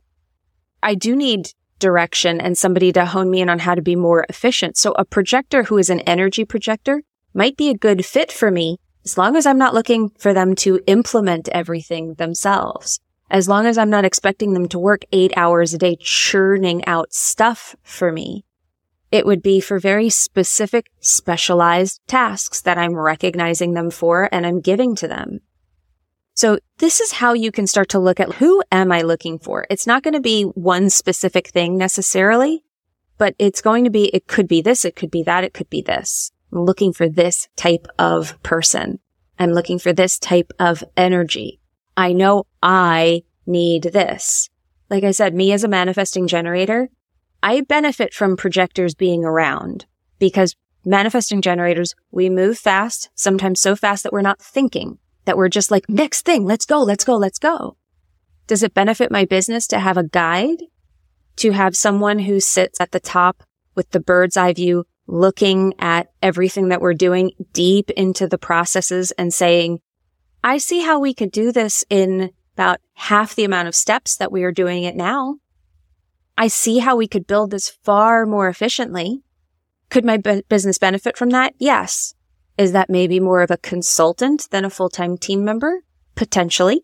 I 0.82 0.96
do 0.96 1.16
need 1.16 1.50
direction 1.80 2.40
and 2.40 2.58
somebody 2.58 2.94
to 2.94 3.06
hone 3.06 3.30
me 3.30 3.42
in 3.42 3.50
on 3.50 3.60
how 3.60 3.76
to 3.76 3.82
be 3.82 3.96
more 3.96 4.26
efficient. 4.30 4.78
So 4.78 4.94
a 4.94 5.04
projector 5.04 5.64
who 5.64 5.78
is 5.78 5.90
an 5.90 6.00
energy 6.02 6.46
projector 6.46 7.02
might 7.34 7.58
be 7.58 7.70
a 7.70 7.78
good 7.78 8.06
fit 8.06 8.32
for 8.32 8.52
me 8.52 8.78
as 9.04 9.18
long 9.18 9.36
as 9.36 9.46
I'm 9.46 9.58
not 9.58 9.74
looking 9.74 10.10
for 10.18 10.34
them 10.34 10.56
to 10.56 10.80
implement 10.88 11.50
everything 11.50 12.16
themselves. 12.16 13.00
As 13.30 13.48
long 13.48 13.66
as 13.66 13.78
I'm 13.78 13.90
not 13.90 14.06
expecting 14.06 14.54
them 14.54 14.68
to 14.70 14.80
work 14.80 15.04
eight 15.12 15.32
hours 15.36 15.74
a 15.74 15.78
day 15.78 15.96
churning 16.00 16.86
out 16.86 17.14
stuff 17.14 17.76
for 17.82 18.12
me. 18.12 18.46
It 19.12 19.26
would 19.26 19.42
be 19.42 19.60
for 19.60 19.80
very 19.80 20.10
specific, 20.10 20.90
specialized 21.00 22.02
tasks 22.08 22.62
that 22.62 22.78
I'm 22.78 22.96
recognizing 22.96 23.74
them 23.74 23.90
for 23.90 24.30
and 24.32 24.46
I'm 24.46 24.62
giving 24.62 24.96
to 24.96 25.08
them. 25.08 25.40
So 26.34 26.60
this 26.78 27.02
is 27.02 27.14
how 27.14 27.34
you 27.34 27.52
can 27.52 27.68
start 27.68 27.90
to 27.90 28.00
look 28.00 28.20
at 28.20 28.36
who 28.36 28.64
am 28.72 28.92
I 28.92 29.02
looking 29.02 29.38
for? 29.38 29.66
It's 29.70 29.86
not 29.86 30.02
going 30.02 30.14
to 30.14 30.22
be 30.22 30.44
one 30.44 30.90
specific 30.90 31.50
thing 31.50 31.78
necessarily, 31.78 32.64
but 33.18 33.36
it's 33.38 33.62
going 33.62 33.84
to 33.84 33.90
be, 33.90 34.06
it 34.16 34.28
could 34.28 34.48
be 34.48 34.62
this, 34.62 34.86
it 34.86 34.96
could 34.96 35.12
be 35.12 35.24
that, 35.24 35.44
it 35.44 35.54
could 35.54 35.70
be 35.70 35.82
this. 35.82 36.32
I'm 36.52 36.66
looking 36.66 36.94
for 36.94 37.08
this 37.08 37.48
type 37.56 37.88
of 37.98 38.42
person. 38.44 39.00
I'm 39.40 39.52
looking 39.52 39.80
for 39.80 39.94
this 39.94 40.20
type 40.20 40.52
of 40.60 40.84
energy. 40.96 41.60
I 41.96 42.14
know 42.14 42.46
I 42.62 43.24
need 43.46 43.84
this. 43.84 44.50
Like 44.90 45.04
I 45.04 45.12
said, 45.12 45.34
me 45.34 45.52
as 45.52 45.64
a 45.64 45.70
manifesting 45.70 46.28
generator, 46.28 46.90
I 47.42 47.62
benefit 47.62 48.14
from 48.14 48.38
projectors 48.38 48.94
being 48.94 49.24
around 49.24 49.86
because 50.20 50.56
manifesting 50.86 51.42
generators, 51.42 51.96
we 52.12 52.30
move 52.30 52.58
fast, 52.58 53.10
sometimes 53.16 53.60
so 53.60 53.76
fast 53.76 54.04
that 54.04 54.14
we're 54.14 54.22
not 54.22 54.42
thinking, 54.42 55.00
that 55.26 55.38
we're 55.38 55.50
just 55.50 55.72
like, 55.72 55.90
next 55.90 56.26
thing, 56.26 56.46
let's 56.46 56.66
go, 56.66 56.82
let's 56.82 57.06
go, 57.06 57.16
let's 57.16 57.40
go. 57.40 57.78
Does 58.48 58.64
it 58.64 58.74
benefit 58.74 59.12
my 59.12 59.26
business 59.26 59.66
to 59.68 59.80
have 59.80 59.98
a 59.98 60.04
guide? 60.04 60.64
To 61.38 61.52
have 61.52 61.76
someone 61.76 62.20
who 62.20 62.40
sits 62.40 62.80
at 62.82 62.92
the 62.92 63.00
top 63.00 63.44
with 63.74 63.92
the 63.92 64.00
bird's 64.00 64.38
eye 64.38 64.54
view, 64.54 64.86
looking 65.12 65.74
at 65.78 66.08
everything 66.22 66.70
that 66.70 66.82
we're 66.82 66.94
doing 66.94 67.32
deep 67.52 67.90
into 67.92 68.28
the 68.28 68.38
processes 68.38 69.12
and 69.12 69.34
saying, 69.34 69.82
I 70.44 70.58
see 70.58 70.82
how 70.82 71.00
we 71.00 71.14
could 71.14 71.32
do 71.32 71.52
this 71.52 71.84
in 71.90 72.32
about 72.56 72.80
half 72.94 73.36
the 73.36 73.44
amount 73.44 73.68
of 73.68 73.76
steps 73.76 74.16
that 74.18 74.32
we 74.32 74.44
are 74.44 74.52
doing 74.52 74.84
it 74.84 74.96
now. 74.96 75.36
I 76.38 76.48
see 76.48 76.80
how 76.80 76.96
we 76.96 77.08
could 77.08 77.28
build 77.28 77.52
this 77.52 77.70
far 77.84 78.26
more 78.26 78.48
efficiently. 78.48 79.22
Could 79.90 80.06
my 80.06 80.18
b- 80.18 80.44
business 80.48 80.78
benefit 80.78 81.18
from 81.18 81.30
that? 81.32 81.54
Yes. 81.60 82.16
Is 82.58 82.72
that 82.72 82.90
maybe 82.90 83.20
more 83.20 83.42
of 83.42 83.52
a 83.52 83.58
consultant 83.58 84.48
than 84.50 84.64
a 84.64 84.70
full-time 84.70 85.18
team 85.18 85.44
member? 85.44 85.84
Potentially. 86.16 86.84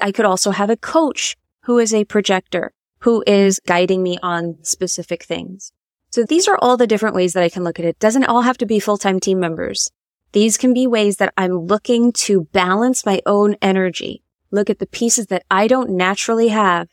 I 0.00 0.12
could 0.12 0.24
also 0.24 0.52
have 0.52 0.70
a 0.70 0.76
coach 0.76 1.36
who 1.64 1.78
is 1.78 1.92
a 1.92 2.04
projector, 2.04 2.72
who 3.00 3.24
is 3.26 3.60
guiding 3.66 4.02
me 4.02 4.18
on 4.22 4.58
specific 4.62 5.24
things. 5.24 5.72
So 6.10 6.24
these 6.24 6.48
are 6.48 6.58
all 6.60 6.76
the 6.76 6.86
different 6.86 7.14
ways 7.14 7.32
that 7.32 7.42
I 7.42 7.48
can 7.48 7.64
look 7.64 7.78
at 7.78 7.84
it. 7.84 7.98
Doesn't 7.98 8.24
all 8.24 8.42
have 8.42 8.58
to 8.58 8.66
be 8.66 8.80
full-time 8.80 9.20
team 9.20 9.40
members. 9.40 9.90
These 10.32 10.58
can 10.58 10.74
be 10.74 10.86
ways 10.86 11.16
that 11.16 11.32
I'm 11.36 11.66
looking 11.66 12.12
to 12.12 12.44
balance 12.52 13.06
my 13.06 13.20
own 13.26 13.56
energy. 13.62 14.22
Look 14.50 14.70
at 14.70 14.78
the 14.78 14.86
pieces 14.86 15.26
that 15.26 15.44
I 15.50 15.66
don't 15.66 15.90
naturally 15.90 16.48
have 16.48 16.88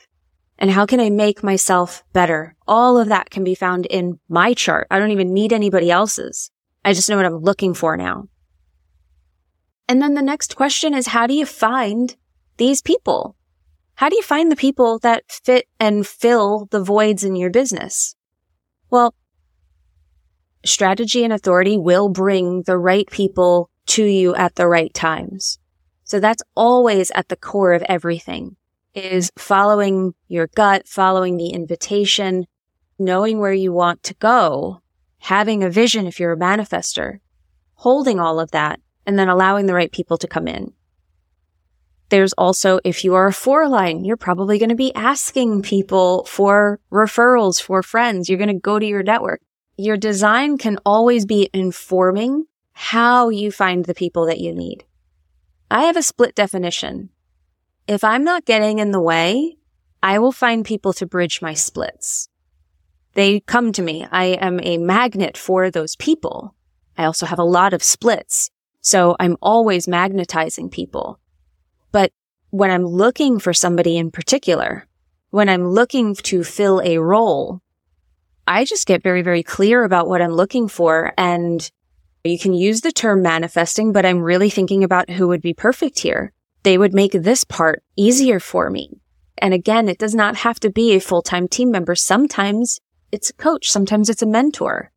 and 0.60 0.72
how 0.72 0.86
can 0.86 1.00
I 1.00 1.10
make 1.10 1.44
myself 1.44 2.04
better? 2.14 2.56
All 2.68 2.98
of 2.98 3.10
that 3.10 3.30
can 3.30 3.44
be 3.44 3.56
found 3.56 3.86
in 3.86 4.20
my 4.28 4.54
chart. 4.54 4.88
I 4.90 5.00
don't 5.00 5.12
even 5.12 5.34
need 5.34 5.54
anybody 5.54 5.92
else's. 5.92 6.50
I 6.84 6.94
just 6.94 7.10
know 7.10 7.18
what 7.18 7.26
I'm 7.26 7.38
looking 7.38 7.74
for 7.74 7.96
now. 7.96 8.28
And 9.88 10.02
then 10.02 10.16
the 10.16 10.22
next 10.22 10.56
question 10.56 10.94
is, 10.94 11.08
how 11.08 11.28
do 11.28 11.34
you 11.34 11.46
find 11.46 12.16
these 12.58 12.82
people? 12.82 13.36
How 13.96 14.10
do 14.10 14.16
you 14.16 14.24
find 14.24 14.52
the 14.52 14.56
people 14.56 15.00
that 15.00 15.24
fit 15.32 15.68
and 15.80 16.06
fill 16.06 16.68
the 16.72 16.84
voids 16.84 17.24
in 17.24 17.36
your 17.36 17.50
business? 17.50 18.16
Well, 18.90 19.14
strategy 20.66 21.24
and 21.24 21.34
authority 21.34 21.78
will 21.78 22.10
bring 22.10 22.64
the 22.64 22.78
right 22.78 23.10
people 23.10 23.70
to 23.88 24.04
you 24.04 24.36
at 24.36 24.56
the 24.56 24.68
right 24.68 24.94
times. 24.94 25.60
So 26.04 26.20
that's 26.20 26.44
always 26.56 27.12
at 27.12 27.30
the 27.30 27.36
core 27.36 27.74
of 27.74 27.84
everything 27.84 28.56
is 28.94 29.32
following 29.38 30.14
your 30.28 30.48
gut, 30.56 30.88
following 30.88 31.38
the 31.38 31.50
invitation, 31.50 32.48
knowing 32.98 33.40
where 33.40 33.54
you 33.54 33.72
want 33.72 34.02
to 34.04 34.16
go, 34.16 34.82
having 35.20 35.64
a 35.64 35.70
vision 35.70 36.08
if 36.08 36.20
you're 36.20 36.34
a 36.34 36.38
manifester, 36.38 37.20
holding 37.76 38.20
all 38.20 38.40
of 38.40 38.52
that, 38.52 38.80
and 39.06 39.20
then 39.20 39.30
allowing 39.30 39.68
the 39.68 39.74
right 39.74 39.92
people 39.92 40.18
to 40.18 40.28
come 40.28 40.48
in. 40.48 40.74
There's 42.10 42.34
also, 42.34 42.80
if 42.84 43.04
you 43.04 43.16
are 43.16 43.28
a 43.28 43.34
four 43.34 43.68
line, 43.68 44.06
you're 44.06 44.18
probably 44.18 44.60
going 44.60 44.70
to 44.70 44.76
be 44.76 44.96
asking 44.96 45.62
people 45.62 46.24
for 46.26 46.80
referrals 46.92 47.62
for 47.62 47.84
friends. 47.84 48.30
You're 48.30 48.38
going 48.38 48.48
to 48.48 48.60
go 48.60 48.80
to 48.80 48.86
your 48.86 49.04
network. 49.04 49.42
Your 49.78 49.98
design 49.98 50.58
can 50.58 50.80
always 50.86 51.26
be 51.26 51.50
informing 51.54 52.46
how 52.74 53.30
you 53.30 53.52
find 53.52 53.86
the 53.86 53.94
people 53.94 54.26
that 54.28 54.40
you 54.40 54.54
need. 54.54 54.86
I 55.70 55.84
have 55.84 55.98
a 55.98 56.04
split 56.04 56.34
definition 56.34 57.10
if 57.88 58.04
I'm 58.04 58.24
not 58.24 58.46
getting 58.46 58.80
in 58.80 58.92
the 58.92 59.02
way, 59.02 59.58
I 60.04 60.20
will 60.20 60.34
find 60.34 60.66
people 60.66 60.94
to 60.94 61.06
bridge 61.06 61.42
my 61.42 61.54
splits. 61.54 62.28
They 63.14 63.40
come 63.40 63.72
to 63.72 63.82
me. 63.82 64.06
I 64.12 64.26
am 64.26 64.60
a 64.62 64.78
magnet 64.78 65.38
for 65.38 65.72
those 65.72 65.96
people. 65.96 66.54
I 66.98 67.06
also 67.06 67.26
have 67.26 67.40
a 67.40 67.44
lot 67.44 67.74
of 67.74 67.82
splits. 67.82 68.52
So 68.82 69.16
I'm 69.20 69.38
always 69.42 69.88
magnetizing 69.88 70.70
people. 70.70 71.20
But 71.92 72.12
when 72.50 72.72
I'm 72.72 72.86
looking 72.86 73.40
for 73.40 73.54
somebody 73.54 73.98
in 73.98 74.12
particular, 74.12 74.88
when 75.30 75.50
I'm 75.50 75.68
looking 75.68 76.16
to 76.16 76.44
fill 76.44 76.82
a 76.84 76.98
role, 76.98 77.62
I 78.48 78.66
just 78.66 78.88
get 78.88 79.04
very, 79.04 79.22
very 79.22 79.44
clear 79.44 79.84
about 79.84 80.08
what 80.08 80.22
I'm 80.22 80.32
looking 80.32 80.68
for. 80.68 81.14
And 81.18 81.70
you 82.24 82.40
can 82.40 82.54
use 82.54 82.82
the 82.82 82.92
term 82.92 83.22
manifesting, 83.22 83.92
but 83.92 84.06
I'm 84.06 84.20
really 84.20 84.50
thinking 84.50 84.84
about 84.84 85.10
who 85.10 85.28
would 85.28 85.42
be 85.42 85.54
perfect 85.54 86.00
here 86.00 86.34
they 86.68 86.78
would 86.78 86.94
make 86.94 87.14
this 87.14 87.46
part 87.46 87.82
easier 87.96 88.42
for 88.42 88.70
me. 88.70 89.00
And 89.38 89.54
again, 89.54 89.88
it 89.88 89.98
does 89.98 90.14
not 90.14 90.36
have 90.36 90.60
to 90.60 90.70
be 90.70 90.94
a 90.94 91.00
full-time 91.00 91.48
team 91.48 91.72
member. 91.72 91.96
Sometimes 91.96 92.82
it's 93.10 93.30
a 93.30 93.34
coach. 93.34 93.72
Sometimes 93.72 94.10
it's 94.10 94.22
a 94.22 94.26
mentor. 94.26 94.92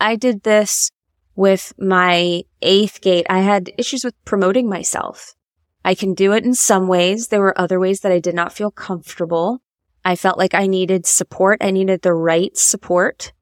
I 0.00 0.16
did 0.16 0.42
this 0.42 0.90
with 1.36 1.72
my 1.78 2.42
eighth 2.62 3.00
gate. 3.00 3.26
I 3.30 3.42
had 3.42 3.70
issues 3.78 4.02
with 4.02 4.14
promoting 4.24 4.68
myself. 4.68 5.36
I 5.84 5.94
can 5.94 6.14
do 6.14 6.32
it 6.32 6.44
in 6.44 6.54
some 6.54 6.88
ways. 6.88 7.28
There 7.28 7.40
were 7.40 7.58
other 7.58 7.78
ways 7.78 8.00
that 8.00 8.12
I 8.12 8.18
did 8.18 8.34
not 8.34 8.52
feel 8.52 8.70
comfortable. 8.70 9.60
I 10.04 10.16
felt 10.16 10.38
like 10.38 10.54
I 10.54 10.66
needed 10.66 11.06
support. 11.06 11.58
I 11.62 11.70
needed 11.70 12.02
the 12.02 12.14
right 12.14 12.56
support. 12.56 13.32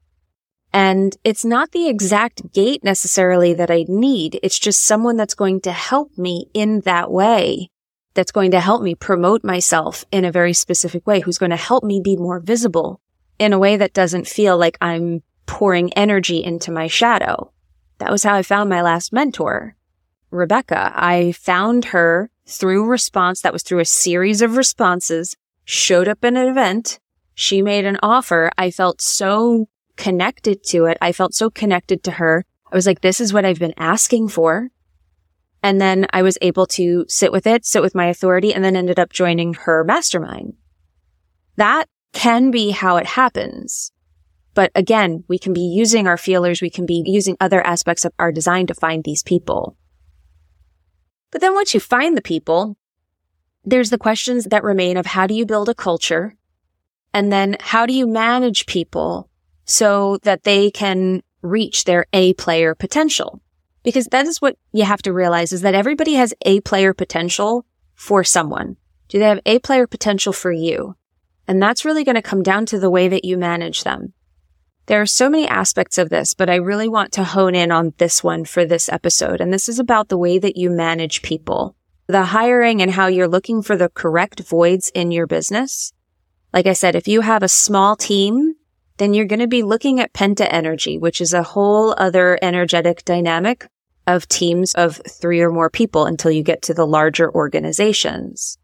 And 0.73 1.15
it's 1.23 1.45
not 1.45 1.71
the 1.71 1.87
exact 1.87 2.51
gate 2.51 2.83
necessarily 2.83 3.53
that 3.53 3.69
I 3.69 3.85
need. 3.87 4.39
It's 4.41 4.57
just 4.57 4.83
someone 4.83 5.17
that's 5.17 5.35
going 5.35 5.61
to 5.61 5.71
help 5.71 6.17
me 6.17 6.47
in 6.53 6.81
that 6.81 7.11
way. 7.11 7.69
That's 8.15 8.31
going 8.31 8.51
to 8.51 8.59
help 8.59 8.81
me 8.81 8.95
promote 8.95 9.43
myself 9.43 10.03
in 10.11 10.25
a 10.25 10.31
very 10.31 10.53
specific 10.53 11.05
way, 11.05 11.19
who's 11.19 11.37
going 11.37 11.51
to 11.51 11.55
help 11.55 11.83
me 11.83 12.01
be 12.03 12.15
more 12.15 12.39
visible 12.39 12.99
in 13.39 13.53
a 13.53 13.59
way 13.59 13.77
that 13.77 13.93
doesn't 13.93 14.27
feel 14.27 14.57
like 14.57 14.77
I'm 14.81 15.23
pouring 15.45 15.93
energy 15.93 16.43
into 16.43 16.71
my 16.71 16.87
shadow. 16.87 17.51
That 17.99 18.11
was 18.11 18.23
how 18.23 18.35
I 18.35 18.43
found 18.43 18.69
my 18.69 18.81
last 18.81 19.13
mentor, 19.13 19.75
Rebecca. 20.31 20.91
I 20.95 21.31
found 21.33 21.85
her 21.85 22.29
through 22.45 22.85
response. 22.85 23.41
That 23.41 23.53
was 23.53 23.63
through 23.63 23.79
a 23.79 23.85
series 23.85 24.41
of 24.41 24.57
responses, 24.57 25.35
showed 25.65 26.07
up 26.07 26.23
in 26.23 26.37
an 26.37 26.47
event. 26.47 26.99
She 27.35 27.61
made 27.61 27.85
an 27.85 27.97
offer. 28.03 28.51
I 28.57 28.71
felt 28.71 29.01
so 29.01 29.67
connected 29.95 30.63
to 30.65 30.85
it. 30.85 30.97
I 31.01 31.11
felt 31.11 31.33
so 31.33 31.49
connected 31.49 32.03
to 32.03 32.11
her. 32.11 32.45
I 32.71 32.75
was 32.75 32.85
like, 32.85 33.01
this 33.01 33.21
is 33.21 33.33
what 33.33 33.45
I've 33.45 33.59
been 33.59 33.73
asking 33.77 34.29
for. 34.29 34.69
And 35.61 35.79
then 35.79 36.07
I 36.11 36.21
was 36.23 36.37
able 36.41 36.65
to 36.67 37.05
sit 37.07 37.31
with 37.31 37.47
it, 37.47 37.65
sit 37.65 37.81
with 37.81 37.95
my 37.95 38.07
authority, 38.07 38.53
and 38.53 38.63
then 38.63 38.75
ended 38.75 38.99
up 38.99 39.13
joining 39.13 39.53
her 39.53 39.83
mastermind. 39.83 40.55
That 41.55 41.87
can 42.11 42.51
be 42.51 42.71
how 42.71 42.97
it 42.97 43.05
happens. 43.05 43.91
But 44.53 44.71
again, 44.75 45.23
we 45.27 45.39
can 45.39 45.53
be 45.53 45.61
using 45.61 46.07
our 46.07 46.17
feelers. 46.17 46.61
We 46.61 46.69
can 46.69 46.85
be 46.85 47.01
using 47.05 47.37
other 47.39 47.65
aspects 47.65 48.05
of 48.05 48.13
our 48.19 48.31
design 48.31 48.67
to 48.67 48.73
find 48.73 49.03
these 49.03 49.23
people. 49.23 49.77
But 51.33 51.41
then 51.41 51.55
once 51.55 51.73
you 51.73 51.79
find 51.79 52.15
the 52.15 52.21
people, 52.21 52.77
there's 53.65 53.89
the 53.89 53.97
questions 53.97 54.45
that 54.45 54.63
remain 54.63 54.97
of 54.97 55.07
how 55.07 55.25
do 55.25 55.33
you 55.33 55.47
build 55.47 55.67
a 55.67 55.73
culture? 55.73 56.35
And 57.11 57.31
then 57.31 57.57
how 57.59 57.87
do 57.87 57.93
you 57.93 58.05
manage 58.05 58.67
people 58.67 59.31
so 59.65 60.19
that 60.21 60.43
they 60.43 60.69
can 60.69 61.23
reach 61.41 61.85
their 61.85 62.05
A 62.13 62.33
player 62.35 62.75
potential? 62.75 63.41
Because 63.81 64.05
that 64.07 64.27
is 64.27 64.41
what 64.43 64.57
you 64.73 64.83
have 64.85 65.01
to 65.01 65.11
realize 65.11 65.51
is 65.51 65.61
that 65.61 65.73
everybody 65.73 66.13
has 66.13 66.35
A 66.43 66.59
player 66.59 66.93
potential 66.93 67.65
for 67.95 68.23
someone. 68.23 68.77
Do 69.07 69.17
they 69.17 69.25
have 69.25 69.41
A 69.47 69.57
player 69.57 69.87
potential 69.87 70.33
for 70.33 70.51
you? 70.51 70.95
And 71.47 71.59
that's 71.59 71.83
really 71.83 72.03
going 72.03 72.15
to 72.15 72.21
come 72.21 72.43
down 72.43 72.67
to 72.67 72.79
the 72.79 72.91
way 72.91 73.07
that 73.07 73.25
you 73.25 73.37
manage 73.39 73.83
them. 73.83 74.13
There 74.87 75.01
are 75.01 75.05
so 75.05 75.29
many 75.29 75.47
aspects 75.47 75.97
of 75.97 76.09
this, 76.09 76.33
but 76.33 76.49
I 76.49 76.55
really 76.55 76.89
want 76.89 77.13
to 77.13 77.23
hone 77.23 77.55
in 77.55 77.71
on 77.71 77.93
this 77.99 78.21
one 78.21 78.43
for 78.43 78.65
this 78.65 78.89
episode. 78.89 79.39
And 79.39 79.53
this 79.53 79.69
is 79.69 79.79
about 79.79 80.09
the 80.09 80.17
way 80.17 80.37
that 80.39 80.57
you 80.57 80.69
manage 80.69 81.21
people, 81.21 81.77
the 82.07 82.25
hiring 82.25 82.81
and 82.81 82.91
how 82.91 83.07
you're 83.07 83.27
looking 83.27 83.61
for 83.61 83.77
the 83.77 83.87
correct 83.87 84.41
voids 84.41 84.89
in 84.93 85.11
your 85.11 85.25
business. 85.25 85.93
Like 86.51 86.67
I 86.67 86.73
said, 86.73 86.95
if 86.95 87.07
you 87.07 87.21
have 87.21 87.43
a 87.43 87.47
small 87.47 87.95
team, 87.95 88.55
then 88.97 89.13
you're 89.13 89.25
going 89.25 89.39
to 89.39 89.47
be 89.47 89.63
looking 89.63 90.01
at 90.01 90.13
penta 90.13 90.47
energy, 90.51 90.97
which 90.97 91.21
is 91.21 91.33
a 91.33 91.43
whole 91.43 91.95
other 91.97 92.37
energetic 92.41 93.05
dynamic 93.05 93.67
of 94.05 94.27
teams 94.27 94.75
of 94.75 95.01
three 95.09 95.39
or 95.39 95.49
more 95.49 95.69
people 95.69 96.05
until 96.05 96.29
you 96.29 96.43
get 96.43 96.61
to 96.63 96.73
the 96.73 96.85
larger 96.85 97.33
organizations. 97.33 98.57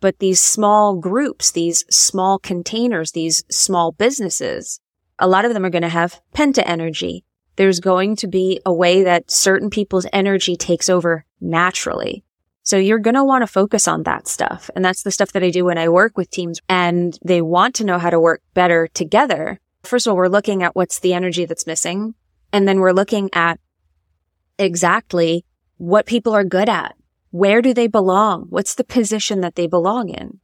But 0.00 0.18
these 0.18 0.42
small 0.42 0.96
groups, 0.96 1.50
these 1.50 1.86
small 1.88 2.38
containers, 2.38 3.12
these 3.12 3.42
small 3.50 3.92
businesses, 3.92 4.80
a 5.22 5.28
lot 5.28 5.44
of 5.44 5.54
them 5.54 5.64
are 5.64 5.70
going 5.70 5.82
to 5.82 5.88
have 5.88 6.20
penta 6.34 6.62
energy. 6.66 7.24
There's 7.56 7.78
going 7.78 8.16
to 8.16 8.26
be 8.26 8.60
a 8.66 8.72
way 8.72 9.04
that 9.04 9.30
certain 9.30 9.70
people's 9.70 10.06
energy 10.12 10.56
takes 10.56 10.90
over 10.90 11.24
naturally. 11.40 12.24
So 12.64 12.76
you're 12.76 12.98
going 12.98 13.14
to 13.14 13.24
want 13.24 13.42
to 13.42 13.46
focus 13.46 13.86
on 13.86 14.02
that 14.02 14.26
stuff. 14.26 14.68
And 14.74 14.84
that's 14.84 15.04
the 15.04 15.12
stuff 15.12 15.32
that 15.32 15.44
I 15.44 15.50
do 15.50 15.64
when 15.64 15.78
I 15.78 15.88
work 15.88 16.16
with 16.16 16.30
teams 16.30 16.60
and 16.68 17.16
they 17.24 17.40
want 17.40 17.76
to 17.76 17.84
know 17.84 17.98
how 17.98 18.10
to 18.10 18.18
work 18.18 18.42
better 18.52 18.88
together. 18.94 19.60
First 19.84 20.06
of 20.06 20.10
all, 20.10 20.16
we're 20.16 20.26
looking 20.26 20.62
at 20.62 20.74
what's 20.74 20.98
the 20.98 21.14
energy 21.14 21.44
that's 21.44 21.66
missing. 21.66 22.14
And 22.52 22.66
then 22.66 22.80
we're 22.80 22.92
looking 22.92 23.30
at 23.32 23.60
exactly 24.58 25.44
what 25.76 26.06
people 26.06 26.34
are 26.34 26.44
good 26.44 26.68
at. 26.68 26.96
Where 27.30 27.62
do 27.62 27.72
they 27.72 27.86
belong? 27.86 28.46
What's 28.50 28.74
the 28.74 28.84
position 28.84 29.40
that 29.40 29.54
they 29.54 29.68
belong 29.68 30.08
in? 30.08 30.40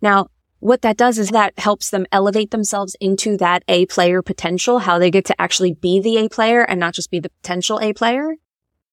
Now, 0.00 0.28
what 0.60 0.82
that 0.82 0.96
does 0.96 1.18
is 1.18 1.30
that 1.30 1.58
helps 1.58 1.90
them 1.90 2.06
elevate 2.12 2.50
themselves 2.50 2.94
into 3.00 3.36
that 3.38 3.64
A 3.66 3.86
player 3.86 4.22
potential, 4.22 4.80
how 4.80 4.98
they 4.98 5.10
get 5.10 5.24
to 5.26 5.40
actually 5.40 5.72
be 5.72 6.00
the 6.00 6.18
A 6.18 6.28
player 6.28 6.62
and 6.62 6.78
not 6.78 6.94
just 6.94 7.10
be 7.10 7.18
the 7.18 7.30
potential 7.30 7.80
A 7.80 7.92
player 7.92 8.36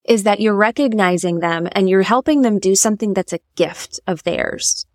is 0.05 0.23
that 0.23 0.39
you're 0.39 0.55
recognizing 0.55 1.39
them 1.39 1.67
and 1.73 1.89
you're 1.89 2.03
helping 2.03 2.41
them 2.41 2.59
do 2.59 2.75
something 2.75 3.13
that's 3.13 3.33
a 3.33 3.41
gift 3.55 3.99
of 4.07 4.23
theirs. 4.23 4.85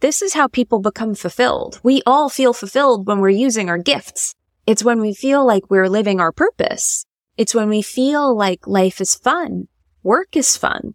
This 0.00 0.22
is 0.22 0.32
how 0.32 0.48
people 0.48 0.80
become 0.80 1.14
fulfilled. 1.14 1.78
We 1.82 2.00
all 2.06 2.30
feel 2.30 2.54
fulfilled 2.54 3.06
when 3.06 3.20
we're 3.20 3.28
using 3.28 3.68
our 3.68 3.76
gifts. 3.76 4.34
It's 4.66 4.82
when 4.82 5.02
we 5.02 5.12
feel 5.12 5.46
like 5.46 5.70
we're 5.70 5.90
living 5.90 6.20
our 6.20 6.32
purpose. 6.32 7.04
It's 7.36 7.54
when 7.54 7.68
we 7.68 7.82
feel 7.82 8.34
like 8.34 8.66
life 8.66 9.00
is 9.02 9.14
fun. 9.14 9.68
Work 10.02 10.36
is 10.36 10.56
fun. 10.56 10.94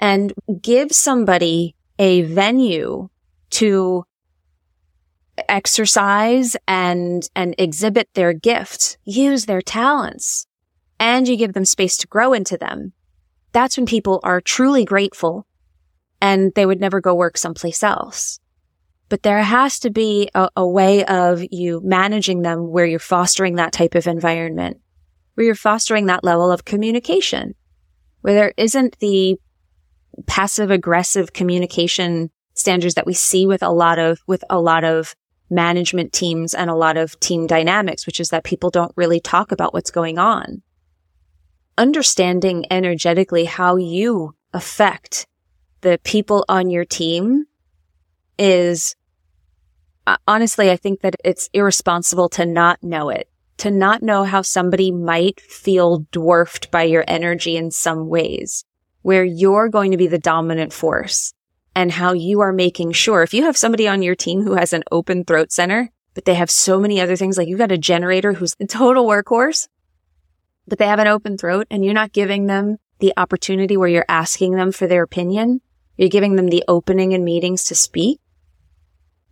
And 0.00 0.32
give 0.60 0.90
somebody 0.90 1.76
a 1.98 2.22
venue 2.22 3.08
to 3.56 4.04
exercise 5.48 6.56
and, 6.68 7.28
and 7.34 7.54
exhibit 7.56 8.08
their 8.12 8.34
gift, 8.34 8.98
use 9.04 9.46
their 9.46 9.62
talents, 9.62 10.46
and 11.00 11.26
you 11.26 11.36
give 11.36 11.54
them 11.54 11.64
space 11.64 11.96
to 11.98 12.06
grow 12.06 12.34
into 12.34 12.58
them. 12.58 12.92
That's 13.52 13.78
when 13.78 13.86
people 13.86 14.20
are 14.22 14.42
truly 14.42 14.84
grateful 14.84 15.46
and 16.20 16.52
they 16.54 16.66
would 16.66 16.80
never 16.80 17.00
go 17.00 17.14
work 17.14 17.38
someplace 17.38 17.82
else. 17.82 18.40
But 19.08 19.22
there 19.22 19.42
has 19.42 19.78
to 19.80 19.90
be 19.90 20.28
a, 20.34 20.50
a 20.54 20.66
way 20.66 21.06
of 21.06 21.42
you 21.50 21.80
managing 21.82 22.42
them 22.42 22.70
where 22.70 22.84
you're 22.84 22.98
fostering 22.98 23.54
that 23.54 23.72
type 23.72 23.94
of 23.94 24.06
environment, 24.06 24.80
where 25.34 25.46
you're 25.46 25.54
fostering 25.54 26.06
that 26.06 26.24
level 26.24 26.50
of 26.50 26.66
communication, 26.66 27.54
where 28.20 28.34
there 28.34 28.54
isn't 28.58 28.98
the 28.98 29.36
passive 30.26 30.70
aggressive 30.70 31.32
communication 31.32 32.30
standards 32.56 32.94
that 32.94 33.06
we 33.06 33.14
see 33.14 33.46
with 33.46 33.62
a 33.62 33.72
lot 33.72 33.98
of, 33.98 34.20
with 34.26 34.42
a 34.50 34.60
lot 34.60 34.84
of 34.84 35.14
management 35.48 36.12
teams 36.12 36.54
and 36.54 36.68
a 36.68 36.74
lot 36.74 36.96
of 36.96 37.18
team 37.20 37.46
dynamics, 37.46 38.06
which 38.06 38.18
is 38.18 38.30
that 38.30 38.44
people 38.44 38.70
don't 38.70 38.92
really 38.96 39.20
talk 39.20 39.52
about 39.52 39.72
what's 39.72 39.90
going 39.90 40.18
on. 40.18 40.62
Understanding 41.78 42.64
energetically 42.70 43.44
how 43.44 43.76
you 43.76 44.34
affect 44.52 45.26
the 45.82 46.00
people 46.02 46.44
on 46.48 46.70
your 46.70 46.84
team 46.84 47.44
is 48.38 48.96
uh, 50.06 50.16
honestly, 50.26 50.70
I 50.70 50.76
think 50.76 51.00
that 51.00 51.16
it's 51.24 51.50
irresponsible 51.52 52.28
to 52.30 52.46
not 52.46 52.82
know 52.82 53.10
it, 53.10 53.28
to 53.58 53.70
not 53.70 54.02
know 54.02 54.24
how 54.24 54.42
somebody 54.42 54.92
might 54.92 55.40
feel 55.40 56.06
dwarfed 56.12 56.70
by 56.70 56.84
your 56.84 57.04
energy 57.08 57.56
in 57.56 57.70
some 57.70 58.08
ways 58.08 58.64
where 59.02 59.24
you're 59.24 59.68
going 59.68 59.90
to 59.90 59.96
be 59.96 60.06
the 60.06 60.18
dominant 60.18 60.72
force 60.72 61.32
and 61.76 61.92
how 61.92 62.14
you 62.14 62.40
are 62.40 62.54
making 62.54 62.90
sure 62.90 63.22
if 63.22 63.34
you 63.34 63.44
have 63.44 63.56
somebody 63.56 63.86
on 63.86 64.02
your 64.02 64.14
team 64.14 64.42
who 64.42 64.54
has 64.54 64.72
an 64.72 64.82
open 64.90 65.24
throat 65.24 65.52
center, 65.52 65.90
but 66.14 66.24
they 66.24 66.34
have 66.34 66.50
so 66.50 66.80
many 66.80 67.02
other 67.02 67.16
things, 67.16 67.36
like 67.36 67.48
you've 67.48 67.58
got 67.58 67.70
a 67.70 67.76
generator 67.76 68.32
who's 68.32 68.56
a 68.58 68.66
total 68.66 69.04
workhorse, 69.04 69.68
but 70.66 70.78
they 70.78 70.86
have 70.86 70.98
an 70.98 71.06
open 71.06 71.36
throat 71.36 71.66
and 71.70 71.84
you're 71.84 71.92
not 71.92 72.12
giving 72.12 72.46
them 72.46 72.78
the 72.98 73.12
opportunity 73.18 73.76
where 73.76 73.90
you're 73.90 74.06
asking 74.08 74.52
them 74.52 74.72
for 74.72 74.86
their 74.86 75.02
opinion. 75.02 75.60
You're 75.98 76.08
giving 76.08 76.36
them 76.36 76.48
the 76.48 76.64
opening 76.66 77.12
in 77.12 77.24
meetings 77.24 77.64
to 77.64 77.74
speak. 77.74 78.20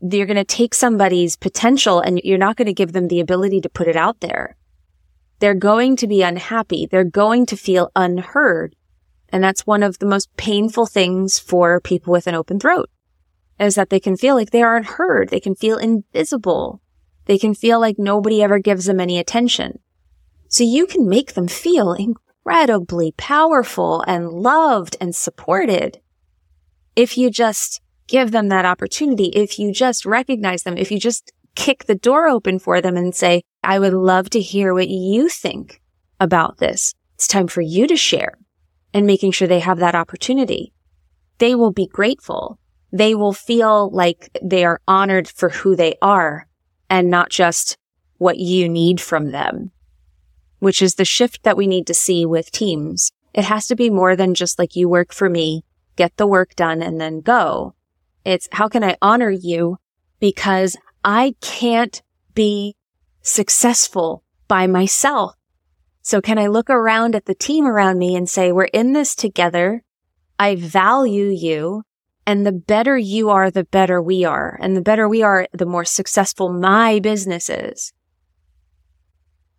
You're 0.03 0.27
going 0.27 0.37
to 0.37 0.45
take 0.45 0.75
somebody's 0.75 1.37
potential 1.37 2.01
and 2.01 2.21
you're 2.25 2.37
not 2.37 2.57
going 2.57 2.67
to 2.67 2.75
give 2.75 2.93
them 2.93 3.09
the 3.09 3.21
ability 3.21 3.63
to 3.63 3.71
put 3.71 3.89
it 3.89 3.97
out 3.97 4.21
there. 4.21 4.59
They're 5.39 5.55
going 5.55 5.97
to 5.97 6.07
be 6.07 6.21
unhappy. 6.21 6.85
They're 6.85 7.05
going 7.05 7.47
to 7.47 7.57
feel 7.57 7.91
unheard 7.97 8.77
and 9.35 9.43
that's 9.43 9.67
one 9.67 9.83
of 9.83 9.99
the 9.99 10.07
most 10.07 10.29
painful 10.37 10.87
things 10.87 11.41
for 11.41 11.81
people 11.81 12.13
with 12.13 12.29
an 12.29 12.37
open 12.37 12.61
throat 12.61 12.89
is 13.59 13.75
that 13.75 13.91
they 13.91 13.99
can 13.99 14.17
feel 14.17 14.37
like 14.37 14.53
they 14.53 14.63
aren't 14.63 14.87
heard. 14.87 15.31
They 15.31 15.41
can 15.41 15.57
feel 15.57 15.77
invisible. 15.77 16.81
They 17.25 17.37
can 17.37 17.53
feel 17.53 17.81
like 17.81 17.99
nobody 17.99 18.45
ever 18.45 18.61
gives 18.61 18.85
them 18.85 19.01
any 19.01 19.19
attention. 19.19 19.81
So 20.47 20.63
you 20.63 20.87
can 20.87 21.09
make 21.09 21.35
them 21.35 21.49
feel 21.49 21.95
incredibly 21.95 23.11
powerful 23.17 24.03
and 24.07 24.29
loved 24.29 24.97
and 25.01 25.17
supported 25.17 26.01
if 26.95 27.19
you 27.19 27.29
just 27.29 27.81
give 28.07 28.31
them 28.31 28.51
that 28.51 28.65
opportunity. 28.65 29.31
If 29.35 29.59
you 29.59 29.73
just 29.73 30.07
recognize 30.07 30.63
them, 30.63 30.79
if 30.79 30.93
you 30.93 31.01
just 31.01 31.33
kick 31.57 31.87
the 31.87 31.97
door 31.97 32.29
open 32.29 32.61
for 32.61 32.81
them 32.81 32.97
and 32.97 33.13
say, 33.13 33.43
I 33.65 33.81
would 33.81 33.95
love 33.95 34.31
to 34.31 34.41
hear 34.41 34.73
what 34.73 34.89
you 34.89 35.29
think 35.29 35.83
about 36.21 36.59
this. 36.59 36.95
It's 37.17 37.27
time 37.27 37.49
for 37.49 37.63
you 37.63 37.89
to 37.89 37.97
share 37.97 38.39
and 38.95 39.07
making 39.07 39.33
sure 39.33 39.49
they 39.49 39.61
have 39.61 39.81
that 39.81 39.97
opportunity. 39.97 40.73
They 41.39 41.55
will 41.55 41.73
be 41.73 41.89
grateful. 41.89 42.59
They 42.93 43.15
will 43.15 43.33
feel 43.33 43.91
like 43.91 44.31
they 44.41 44.65
are 44.65 44.81
honored 44.87 45.27
for 45.27 45.49
who 45.49 45.75
they 45.75 45.97
are 46.01 46.47
and 46.89 47.11
not 47.11 47.29
just 47.29 47.77
what 48.19 48.39
you 48.39 48.69
need 48.69 49.01
from 49.01 49.33
them, 49.33 49.73
which 50.61 50.81
is 50.81 50.95
the 50.95 51.05
shift 51.05 51.43
that 51.43 51.57
we 51.57 51.67
need 51.67 51.89
to 51.89 51.95
see 51.95 52.25
with 52.25 52.53
teams. 52.53 53.11
It 53.35 53.45
has 53.45 53.67
to 53.67 53.75
be 53.75 53.91
more 53.91 54.15
than 54.15 54.35
just 54.35 54.61
like 54.61 54.77
you 54.77 54.89
work 54.89 55.13
for 55.13 55.29
me, 55.29 55.65
get 55.97 56.17
the 56.17 56.27
work 56.27 56.55
done 56.55 56.81
and 56.81 57.01
then 57.01 57.21
go. 57.21 57.75
It's 58.25 58.49
how 58.53 58.69
can 58.69 58.85
I 58.85 58.97
honor 59.03 59.31
you 59.31 59.79
because 60.21 60.77
I 61.05 61.35
can't 61.41 62.01
be 62.35 62.77
successful 63.23 64.23
by 64.47 64.69
myself. 64.69 65.35
So 66.05 66.21
can 66.21 66.39
I 66.39 66.49
look 66.49 66.69
around 66.69 67.15
at 67.15 67.25
the 67.25 67.35
team 67.35 67.67
around 67.67 67.97
me 67.97 68.15
and 68.15 68.29
say, 68.29 68.53
we're 68.53 68.65
in 68.65 68.93
this 68.93 69.15
together. 69.15 69.83
I 70.39 70.55
value 70.55 71.31
you. 71.31 71.85
And 72.27 72.45
the 72.45 72.53
better 72.53 72.99
you 72.99 73.31
are, 73.31 73.51
the 73.51 73.65
better 73.65 74.03
we 74.03 74.23
are. 74.23 74.59
And 74.61 74.77
the 74.77 74.83
better 74.83 75.09
we 75.09 75.23
are, 75.23 75.49
the 75.55 75.65
more 75.65 75.87
successful 75.87 76.53
my 76.53 77.01
business 77.01 77.49
is. 77.49 77.95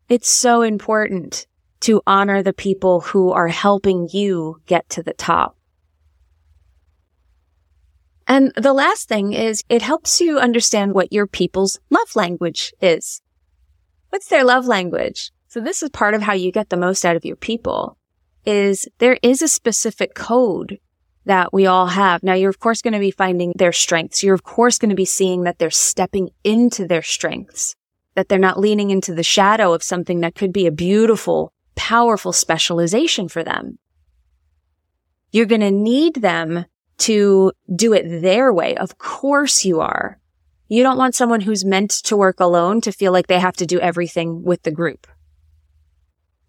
It's 0.07 0.29
so 0.29 0.61
important 0.61 1.47
to 1.79 2.03
honor 2.05 2.43
the 2.43 2.53
people 2.53 3.01
who 3.01 3.31
are 3.31 3.47
helping 3.47 4.07
you 4.11 4.61
get 4.67 4.87
to 4.89 5.01
the 5.01 5.13
top. 5.13 5.57
And 8.27 8.51
the 8.55 8.73
last 8.73 9.07
thing 9.07 9.33
is 9.33 9.63
it 9.67 9.81
helps 9.81 10.21
you 10.21 10.37
understand 10.37 10.93
what 10.93 11.11
your 11.11 11.25
people's 11.25 11.79
love 11.89 12.15
language 12.15 12.71
is. 12.79 13.23
What's 14.09 14.27
their 14.27 14.43
love 14.43 14.67
language? 14.67 15.31
So 15.55 15.61
this 15.61 15.81
is 15.81 15.89
part 15.89 16.13
of 16.15 16.21
how 16.21 16.33
you 16.33 16.51
get 16.51 16.67
the 16.67 16.75
most 16.75 17.05
out 17.05 17.15
of 17.15 17.23
your 17.23 17.37
people 17.37 17.97
is 18.45 18.89
there 18.97 19.17
is 19.23 19.41
a 19.41 19.47
specific 19.47 20.13
code 20.13 20.79
that 21.23 21.53
we 21.53 21.65
all 21.65 21.87
have. 21.87 22.23
Now 22.23 22.33
you're 22.33 22.49
of 22.49 22.59
course 22.59 22.81
going 22.81 22.91
to 22.93 22.99
be 22.99 23.09
finding 23.09 23.53
their 23.55 23.71
strengths. 23.71 24.21
You're 24.21 24.35
of 24.35 24.43
course 24.43 24.77
going 24.77 24.89
to 24.89 24.97
be 24.97 25.05
seeing 25.05 25.43
that 25.43 25.57
they're 25.57 25.71
stepping 25.71 26.31
into 26.43 26.85
their 26.85 27.01
strengths, 27.01 27.73
that 28.15 28.27
they're 28.27 28.37
not 28.37 28.59
leaning 28.59 28.89
into 28.89 29.15
the 29.15 29.23
shadow 29.23 29.71
of 29.71 29.81
something 29.81 30.19
that 30.19 30.35
could 30.35 30.51
be 30.51 30.67
a 30.67 30.73
beautiful, 30.73 31.53
powerful 31.75 32.33
specialization 32.33 33.29
for 33.29 33.41
them. 33.41 33.79
You're 35.31 35.45
going 35.45 35.61
to 35.61 35.71
need 35.71 36.15
them 36.15 36.65
to 36.97 37.53
do 37.73 37.93
it 37.93 38.21
their 38.21 38.51
way. 38.51 38.75
Of 38.75 38.97
course 38.97 39.63
you 39.63 39.79
are. 39.79 40.19
You 40.67 40.83
don't 40.83 40.97
want 40.97 41.15
someone 41.15 41.39
who's 41.39 41.63
meant 41.63 41.91
to 42.03 42.17
work 42.17 42.41
alone 42.41 42.81
to 42.81 42.91
feel 42.91 43.13
like 43.13 43.27
they 43.27 43.39
have 43.39 43.55
to 43.55 43.65
do 43.65 43.79
everything 43.79 44.43
with 44.43 44.61
the 44.63 44.71
group. 44.71 45.07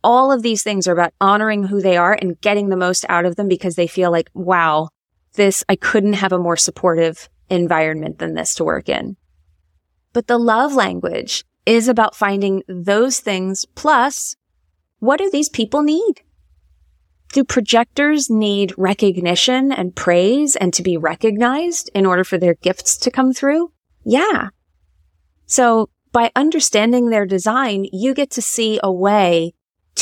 All 0.07 0.31
of 0.31 0.43
these 0.43 0.63
things 0.63 0.87
are 0.87 0.93
about 0.93 1.15
honoring 1.21 1.65
who 1.65 1.83
they 1.83 1.97
are 1.97 2.13
and 2.13 2.41
getting 2.41 2.69
the 2.69 2.77
most 2.77 3.05
out 3.09 3.25
of 3.25 3.35
them 3.35 3.49
because 3.49 3.75
they 3.75 3.89
feel 3.89 4.13
like, 4.13 4.31
wow, 4.35 4.91
this, 5.35 5.65
I 5.69 5.75
couldn't 5.75 6.13
have 6.13 6.31
a 6.31 6.39
more 6.39 6.57
supportive 6.57 7.29
environment 7.51 8.21
than 8.21 8.35
this 8.35 8.55
to 8.55 8.65
work 8.65 8.89
in. 8.89 9.17
But 10.13 10.29
the 10.29 10.39
love 10.39 10.75
language 10.75 11.45
is 11.67 11.89
about 11.89 12.15
finding 12.15 12.63
those 12.69 13.19
things 13.19 13.67
plus 13.75 14.37
what 15.01 15.19
do 15.19 15.29
these 15.29 15.49
people 15.49 15.83
need? 15.83 16.23
Do 17.33 17.43
projectors 17.43 18.31
need 18.31 18.75
recognition 18.79 19.73
and 19.73 19.97
praise 19.97 20.55
and 20.55 20.73
to 20.75 20.85
be 20.85 20.97
recognized 20.97 21.91
in 21.97 22.07
order 22.07 22.23
for 22.23 22.39
their 22.39 22.55
gifts 22.55 22.97
to 22.99 23.11
come 23.11 23.33
through? 23.33 23.73
Yeah. 24.05 24.51
So 25.47 25.91
by 26.13 26.31
understanding 26.37 27.11
their 27.11 27.27
design, 27.27 27.87
you 27.93 28.15
get 28.15 28.31
to 28.31 28.41
see 28.41 28.79
a 28.85 28.93
way 28.93 29.53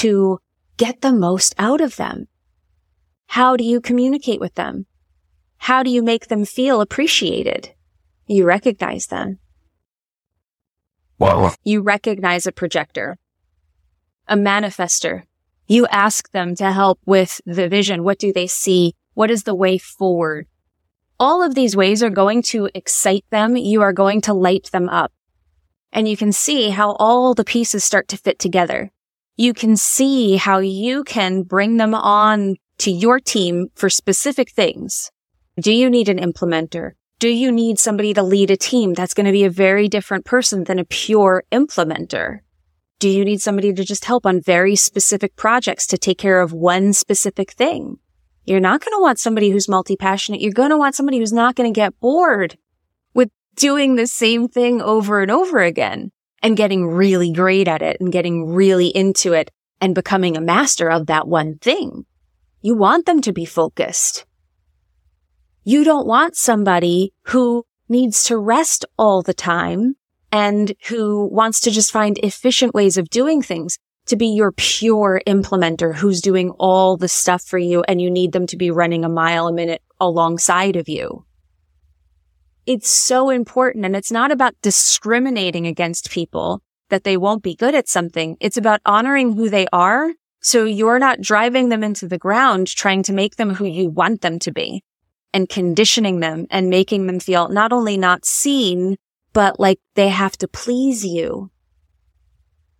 to 0.05 0.39
get 0.77 1.01
the 1.01 1.13
most 1.13 1.55
out 1.57 1.81
of 1.81 1.97
them. 1.97 2.29
How 3.29 3.57
do 3.57 3.65
you 3.65 3.81
communicate 3.81 4.39
with 4.39 4.55
them? 4.55 4.85
How 5.57 5.83
do 5.83 5.89
you 5.89 6.03
make 6.03 6.29
them 6.29 6.45
feel 6.45 6.83
appreciated? 6.83 7.71
You 8.27 8.45
recognize 8.45 9.07
them. 9.07 9.39
Wow. 11.19 11.55
You 11.65 11.81
recognize 11.81 12.47
a 12.47 12.53
projector, 12.53 13.17
a 14.29 14.37
manifester. 14.37 15.23
You 15.67 15.87
ask 15.87 16.31
them 16.33 16.55
to 16.57 16.71
help 16.73 17.01
with 17.07 17.41
the 17.47 17.71
vision. 17.71 18.05
What 18.05 18.19
do 18.19 18.31
they 18.31 18.47
see? 18.47 18.95
What 19.15 19.31
is 19.31 19.45
the 19.45 19.55
way 19.55 19.79
forward? 19.79 20.47
All 21.19 21.43
of 21.43 21.55
these 21.55 21.75
ways 21.75 22.03
are 22.03 22.11
going 22.11 22.43
to 22.53 22.69
excite 22.75 23.25
them. 23.31 23.57
You 23.57 23.81
are 23.81 23.95
going 23.95 24.21
to 24.23 24.35
light 24.35 24.69
them 24.71 24.91
up. 24.91 25.13
And 25.93 26.07
you 26.07 26.17
can 26.19 26.33
see 26.33 26.69
how 26.69 26.93
all 26.99 27.33
the 27.33 27.45
pieces 27.45 27.85
start 27.85 28.09
to 28.09 28.19
fit 28.19 28.39
together. 28.39 28.91
You 29.37 29.53
can 29.53 29.77
see 29.77 30.37
how 30.37 30.59
you 30.59 31.03
can 31.03 31.43
bring 31.43 31.77
them 31.77 31.93
on 31.93 32.55
to 32.79 32.91
your 32.93 33.19
team 33.19 33.67
for 33.75 33.91
specific 33.91 34.51
things. 34.51 35.11
Do 35.61 35.73
you 35.73 35.91
need 35.91 36.09
an 36.09 36.19
implementer? 36.19 36.93
Do 37.19 37.29
you 37.29 37.51
need 37.51 37.81
somebody 37.81 38.15
to 38.15 38.23
lead 38.23 38.53
a 38.53 38.57
team 38.57 38.95
that's 38.95 39.13
going 39.13 39.27
to 39.27 39.33
be 39.33 39.43
a 39.43 39.51
very 39.51 39.89
different 39.89 40.25
person 40.25 40.65
than 40.65 40.79
a 40.79 40.85
pure 40.85 41.43
implementer? 41.51 42.41
Do 43.01 43.09
you 43.09 43.25
need 43.25 43.41
somebody 43.41 43.73
to 43.73 43.85
just 43.85 44.05
help 44.05 44.25
on 44.25 44.41
very 44.41 44.77
specific 44.77 45.35
projects 45.35 45.89
to 45.89 45.99
take 45.99 46.19
care 46.19 46.41
of 46.41 46.53
one 46.53 46.93
specific 46.93 47.51
thing? 47.53 47.99
You're 48.45 48.61
not 48.61 48.83
going 48.83 48.97
to 48.97 49.03
want 49.03 49.19
somebody 49.19 49.51
who's 49.51 49.69
multi-passionate. 49.69 50.43
You're 50.43 50.53
going 50.53 50.71
to 50.71 50.79
want 50.79 50.95
somebody 50.95 51.19
who's 51.19 51.33
not 51.33 51.57
going 51.57 51.73
to 51.73 51.77
get 51.77 51.99
bored 51.99 52.57
with 53.15 53.31
doing 53.57 53.97
the 53.97 54.07
same 54.07 54.47
thing 54.47 54.81
over 54.81 55.23
and 55.23 55.31
over 55.31 55.61
again 55.61 56.13
and 56.45 56.59
getting 56.59 56.87
really 56.87 57.33
great 57.33 57.67
at 57.67 57.81
it 57.81 57.97
and 58.01 58.13
getting 58.13 58.53
really 58.53 58.89
into 58.89 59.33
it 59.33 59.51
and 59.81 59.95
becoming 59.95 60.37
a 60.37 60.43
master 60.43 60.91
of 60.91 61.07
that 61.07 61.27
one 61.27 61.57
thing. 61.57 62.05
You 62.61 62.77
want 62.77 63.07
them 63.07 63.23
to 63.23 63.33
be 63.33 63.47
focused. 63.47 64.27
You 65.65 65.85
don't 65.85 66.07
want 66.07 66.37
somebody 66.37 67.15
who 67.29 67.65
needs 67.89 68.25
to 68.25 68.37
rest 68.37 68.85
all 68.99 69.23
the 69.23 69.33
time 69.33 69.97
and 70.31 70.75
who 70.89 71.27
wants 71.33 71.61
to 71.61 71.71
just 71.71 71.91
find 71.91 72.19
efficient 72.19 72.75
ways 72.75 72.99
of 72.99 73.09
doing 73.09 73.41
things 73.41 73.79
to 74.07 74.17
be 74.17 74.27
your 74.27 74.53
pure 74.53 75.23
implementer 75.27 75.95
who's 75.95 76.21
doing 76.21 76.51
all 76.59 76.99
the 76.99 77.09
stuff 77.09 77.43
for 77.43 77.59
you 77.59 77.83
and 77.89 78.03
you 78.03 78.11
need 78.11 78.33
them 78.33 78.47
to 78.49 78.59
be 78.59 78.71
running 78.71 79.03
a 79.03 79.09
mile 79.09 79.49
a 79.49 79.53
minute 79.53 79.81
alongside 79.99 80.77
of 80.77 80.91
you. 80.91 81.25
It's 82.67 82.89
so 82.89 83.29
important 83.29 83.85
and 83.85 83.95
it's 83.95 84.13
not 84.13 84.33
about 84.33 84.55
discriminating 84.63 85.67
against 85.67 86.11
people 86.11 86.63
that 86.89 87.05
they 87.05 87.17
won't 87.17 87.43
be 87.43 87.55
good 87.55 87.75
at 87.75 87.89
something. 87.89 88.37
It's 88.41 88.57
about 88.57 88.81
honoring 88.87 89.35
who 89.35 89.51
they 89.51 89.67
are. 89.73 90.13
So 90.41 90.65
you're 90.65 90.99
not 90.99 91.21
driving 91.21 91.69
them 91.69 91.85
into 91.85 92.09
the 92.09 92.19
ground 92.19 92.69
trying 92.69 93.03
to 93.05 93.13
make 93.13 93.37
them 93.37 93.55
who 93.55 93.67
you 93.67 93.91
want 93.91 94.23
them 94.23 94.39
to 94.41 94.53
be 94.53 94.83
and 95.33 95.49
conditioning 95.49 96.21
them 96.21 96.47
and 96.51 96.71
making 96.71 97.07
them 97.07 97.21
feel 97.21 97.49
not 97.49 97.73
only 97.73 97.97
not 97.97 98.25
seen, 98.25 98.97
but 99.33 99.59
like 99.61 99.79
they 99.95 100.09
have 100.09 100.37
to 100.39 100.49
please 100.49 101.05
you 101.05 101.51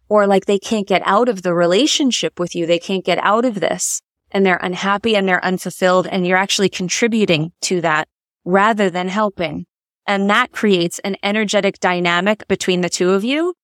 or 0.09 0.27
like 0.27 0.47
they 0.47 0.59
can't 0.59 0.87
get 0.87 1.03
out 1.05 1.29
of 1.29 1.43
the 1.43 1.53
relationship 1.53 2.39
with 2.39 2.55
you. 2.55 2.65
They 2.65 2.79
can't 2.79 3.05
get 3.05 3.19
out 3.19 3.45
of 3.45 3.61
this 3.61 4.01
and 4.31 4.47
they're 4.47 4.61
unhappy 4.63 5.17
and 5.17 5.29
they're 5.29 5.45
unfulfilled 5.45 6.07
and 6.07 6.27
you're 6.27 6.39
actually 6.39 6.69
contributing 6.69 7.53
to 7.63 7.81
that 7.83 8.09
rather 8.45 8.89
than 8.89 9.09
helping. 9.09 9.67
And 10.07 10.29
that 10.31 10.53
creates 10.53 10.99
an 11.01 11.17
energetic 11.23 11.81
dynamic 11.81 12.47
between 12.49 12.83
the 12.83 12.89
two 12.89 13.11
of 13.11 13.25
you 13.25 13.55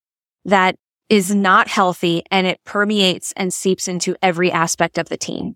that 0.45 0.75
is 1.09 1.35
not 1.35 1.67
healthy 1.67 2.23
and 2.31 2.47
it 2.47 2.59
permeates 2.63 3.33
and 3.35 3.53
seeps 3.53 3.87
into 3.87 4.15
every 4.21 4.51
aspect 4.51 4.97
of 4.97 5.09
the 5.09 5.17
team. 5.17 5.55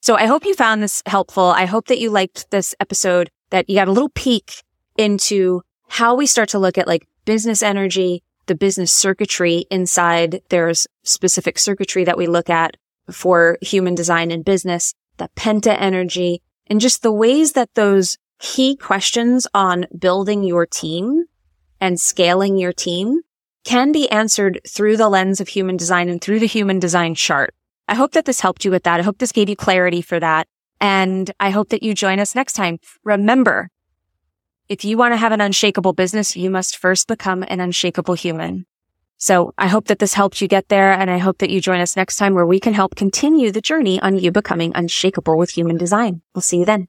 So 0.00 0.16
I 0.16 0.26
hope 0.26 0.44
you 0.44 0.54
found 0.54 0.82
this 0.82 1.02
helpful. 1.06 1.44
I 1.44 1.64
hope 1.64 1.86
that 1.86 1.98
you 1.98 2.10
liked 2.10 2.50
this 2.50 2.74
episode, 2.78 3.30
that 3.50 3.70
you 3.70 3.76
got 3.76 3.88
a 3.88 3.92
little 3.92 4.10
peek 4.10 4.62
into 4.96 5.62
how 5.88 6.14
we 6.14 6.26
start 6.26 6.48
to 6.50 6.58
look 6.58 6.76
at 6.76 6.86
like 6.86 7.06
business 7.24 7.62
energy, 7.62 8.22
the 8.46 8.54
business 8.54 8.92
circuitry 8.92 9.64
inside. 9.70 10.42
There's 10.48 10.86
specific 11.04 11.58
circuitry 11.58 12.04
that 12.04 12.18
we 12.18 12.26
look 12.26 12.50
at 12.50 12.76
for 13.10 13.58
human 13.62 13.94
design 13.94 14.30
and 14.30 14.44
business, 14.44 14.94
the 15.16 15.30
penta 15.36 15.76
energy, 15.78 16.42
and 16.66 16.80
just 16.80 17.02
the 17.02 17.12
ways 17.12 17.52
that 17.52 17.74
those 17.74 18.18
key 18.42 18.76
questions 18.76 19.46
on 19.54 19.86
building 19.96 20.42
your 20.42 20.66
team 20.66 21.24
and 21.80 21.98
scaling 21.98 22.58
your 22.58 22.72
team 22.72 23.20
can 23.64 23.92
be 23.92 24.10
answered 24.10 24.60
through 24.68 24.96
the 24.96 25.08
lens 25.08 25.40
of 25.40 25.48
human 25.48 25.76
design 25.76 26.08
and 26.08 26.20
through 26.20 26.40
the 26.40 26.46
human 26.46 26.80
design 26.80 27.14
chart. 27.14 27.54
I 27.86 27.94
hope 27.94 28.12
that 28.12 28.24
this 28.24 28.40
helped 28.40 28.64
you 28.64 28.72
with 28.72 28.82
that. 28.82 28.98
I 28.98 29.04
hope 29.04 29.18
this 29.18 29.32
gave 29.32 29.48
you 29.48 29.54
clarity 29.54 30.02
for 30.02 30.18
that. 30.18 30.48
And 30.80 31.30
I 31.38 31.50
hope 31.50 31.68
that 31.68 31.84
you 31.84 31.94
join 31.94 32.18
us 32.18 32.34
next 32.34 32.54
time. 32.54 32.78
Remember, 33.04 33.70
if 34.68 34.84
you 34.84 34.98
want 34.98 35.12
to 35.12 35.18
have 35.18 35.30
an 35.32 35.40
unshakable 35.40 35.92
business, 35.92 36.36
you 36.36 36.50
must 36.50 36.76
first 36.76 37.06
become 37.06 37.44
an 37.46 37.60
unshakable 37.60 38.14
human. 38.14 38.66
So 39.18 39.54
I 39.56 39.68
hope 39.68 39.86
that 39.86 40.00
this 40.00 40.14
helped 40.14 40.40
you 40.40 40.48
get 40.48 40.68
there. 40.68 40.92
And 40.92 41.08
I 41.08 41.18
hope 41.18 41.38
that 41.38 41.50
you 41.50 41.60
join 41.60 41.80
us 41.80 41.96
next 41.96 42.16
time 42.16 42.34
where 42.34 42.46
we 42.46 42.58
can 42.58 42.74
help 42.74 42.96
continue 42.96 43.52
the 43.52 43.60
journey 43.60 44.00
on 44.00 44.18
you 44.18 44.32
becoming 44.32 44.72
unshakable 44.74 45.38
with 45.38 45.50
human 45.50 45.76
design. 45.76 46.22
We'll 46.34 46.42
see 46.42 46.58
you 46.58 46.64
then. 46.64 46.88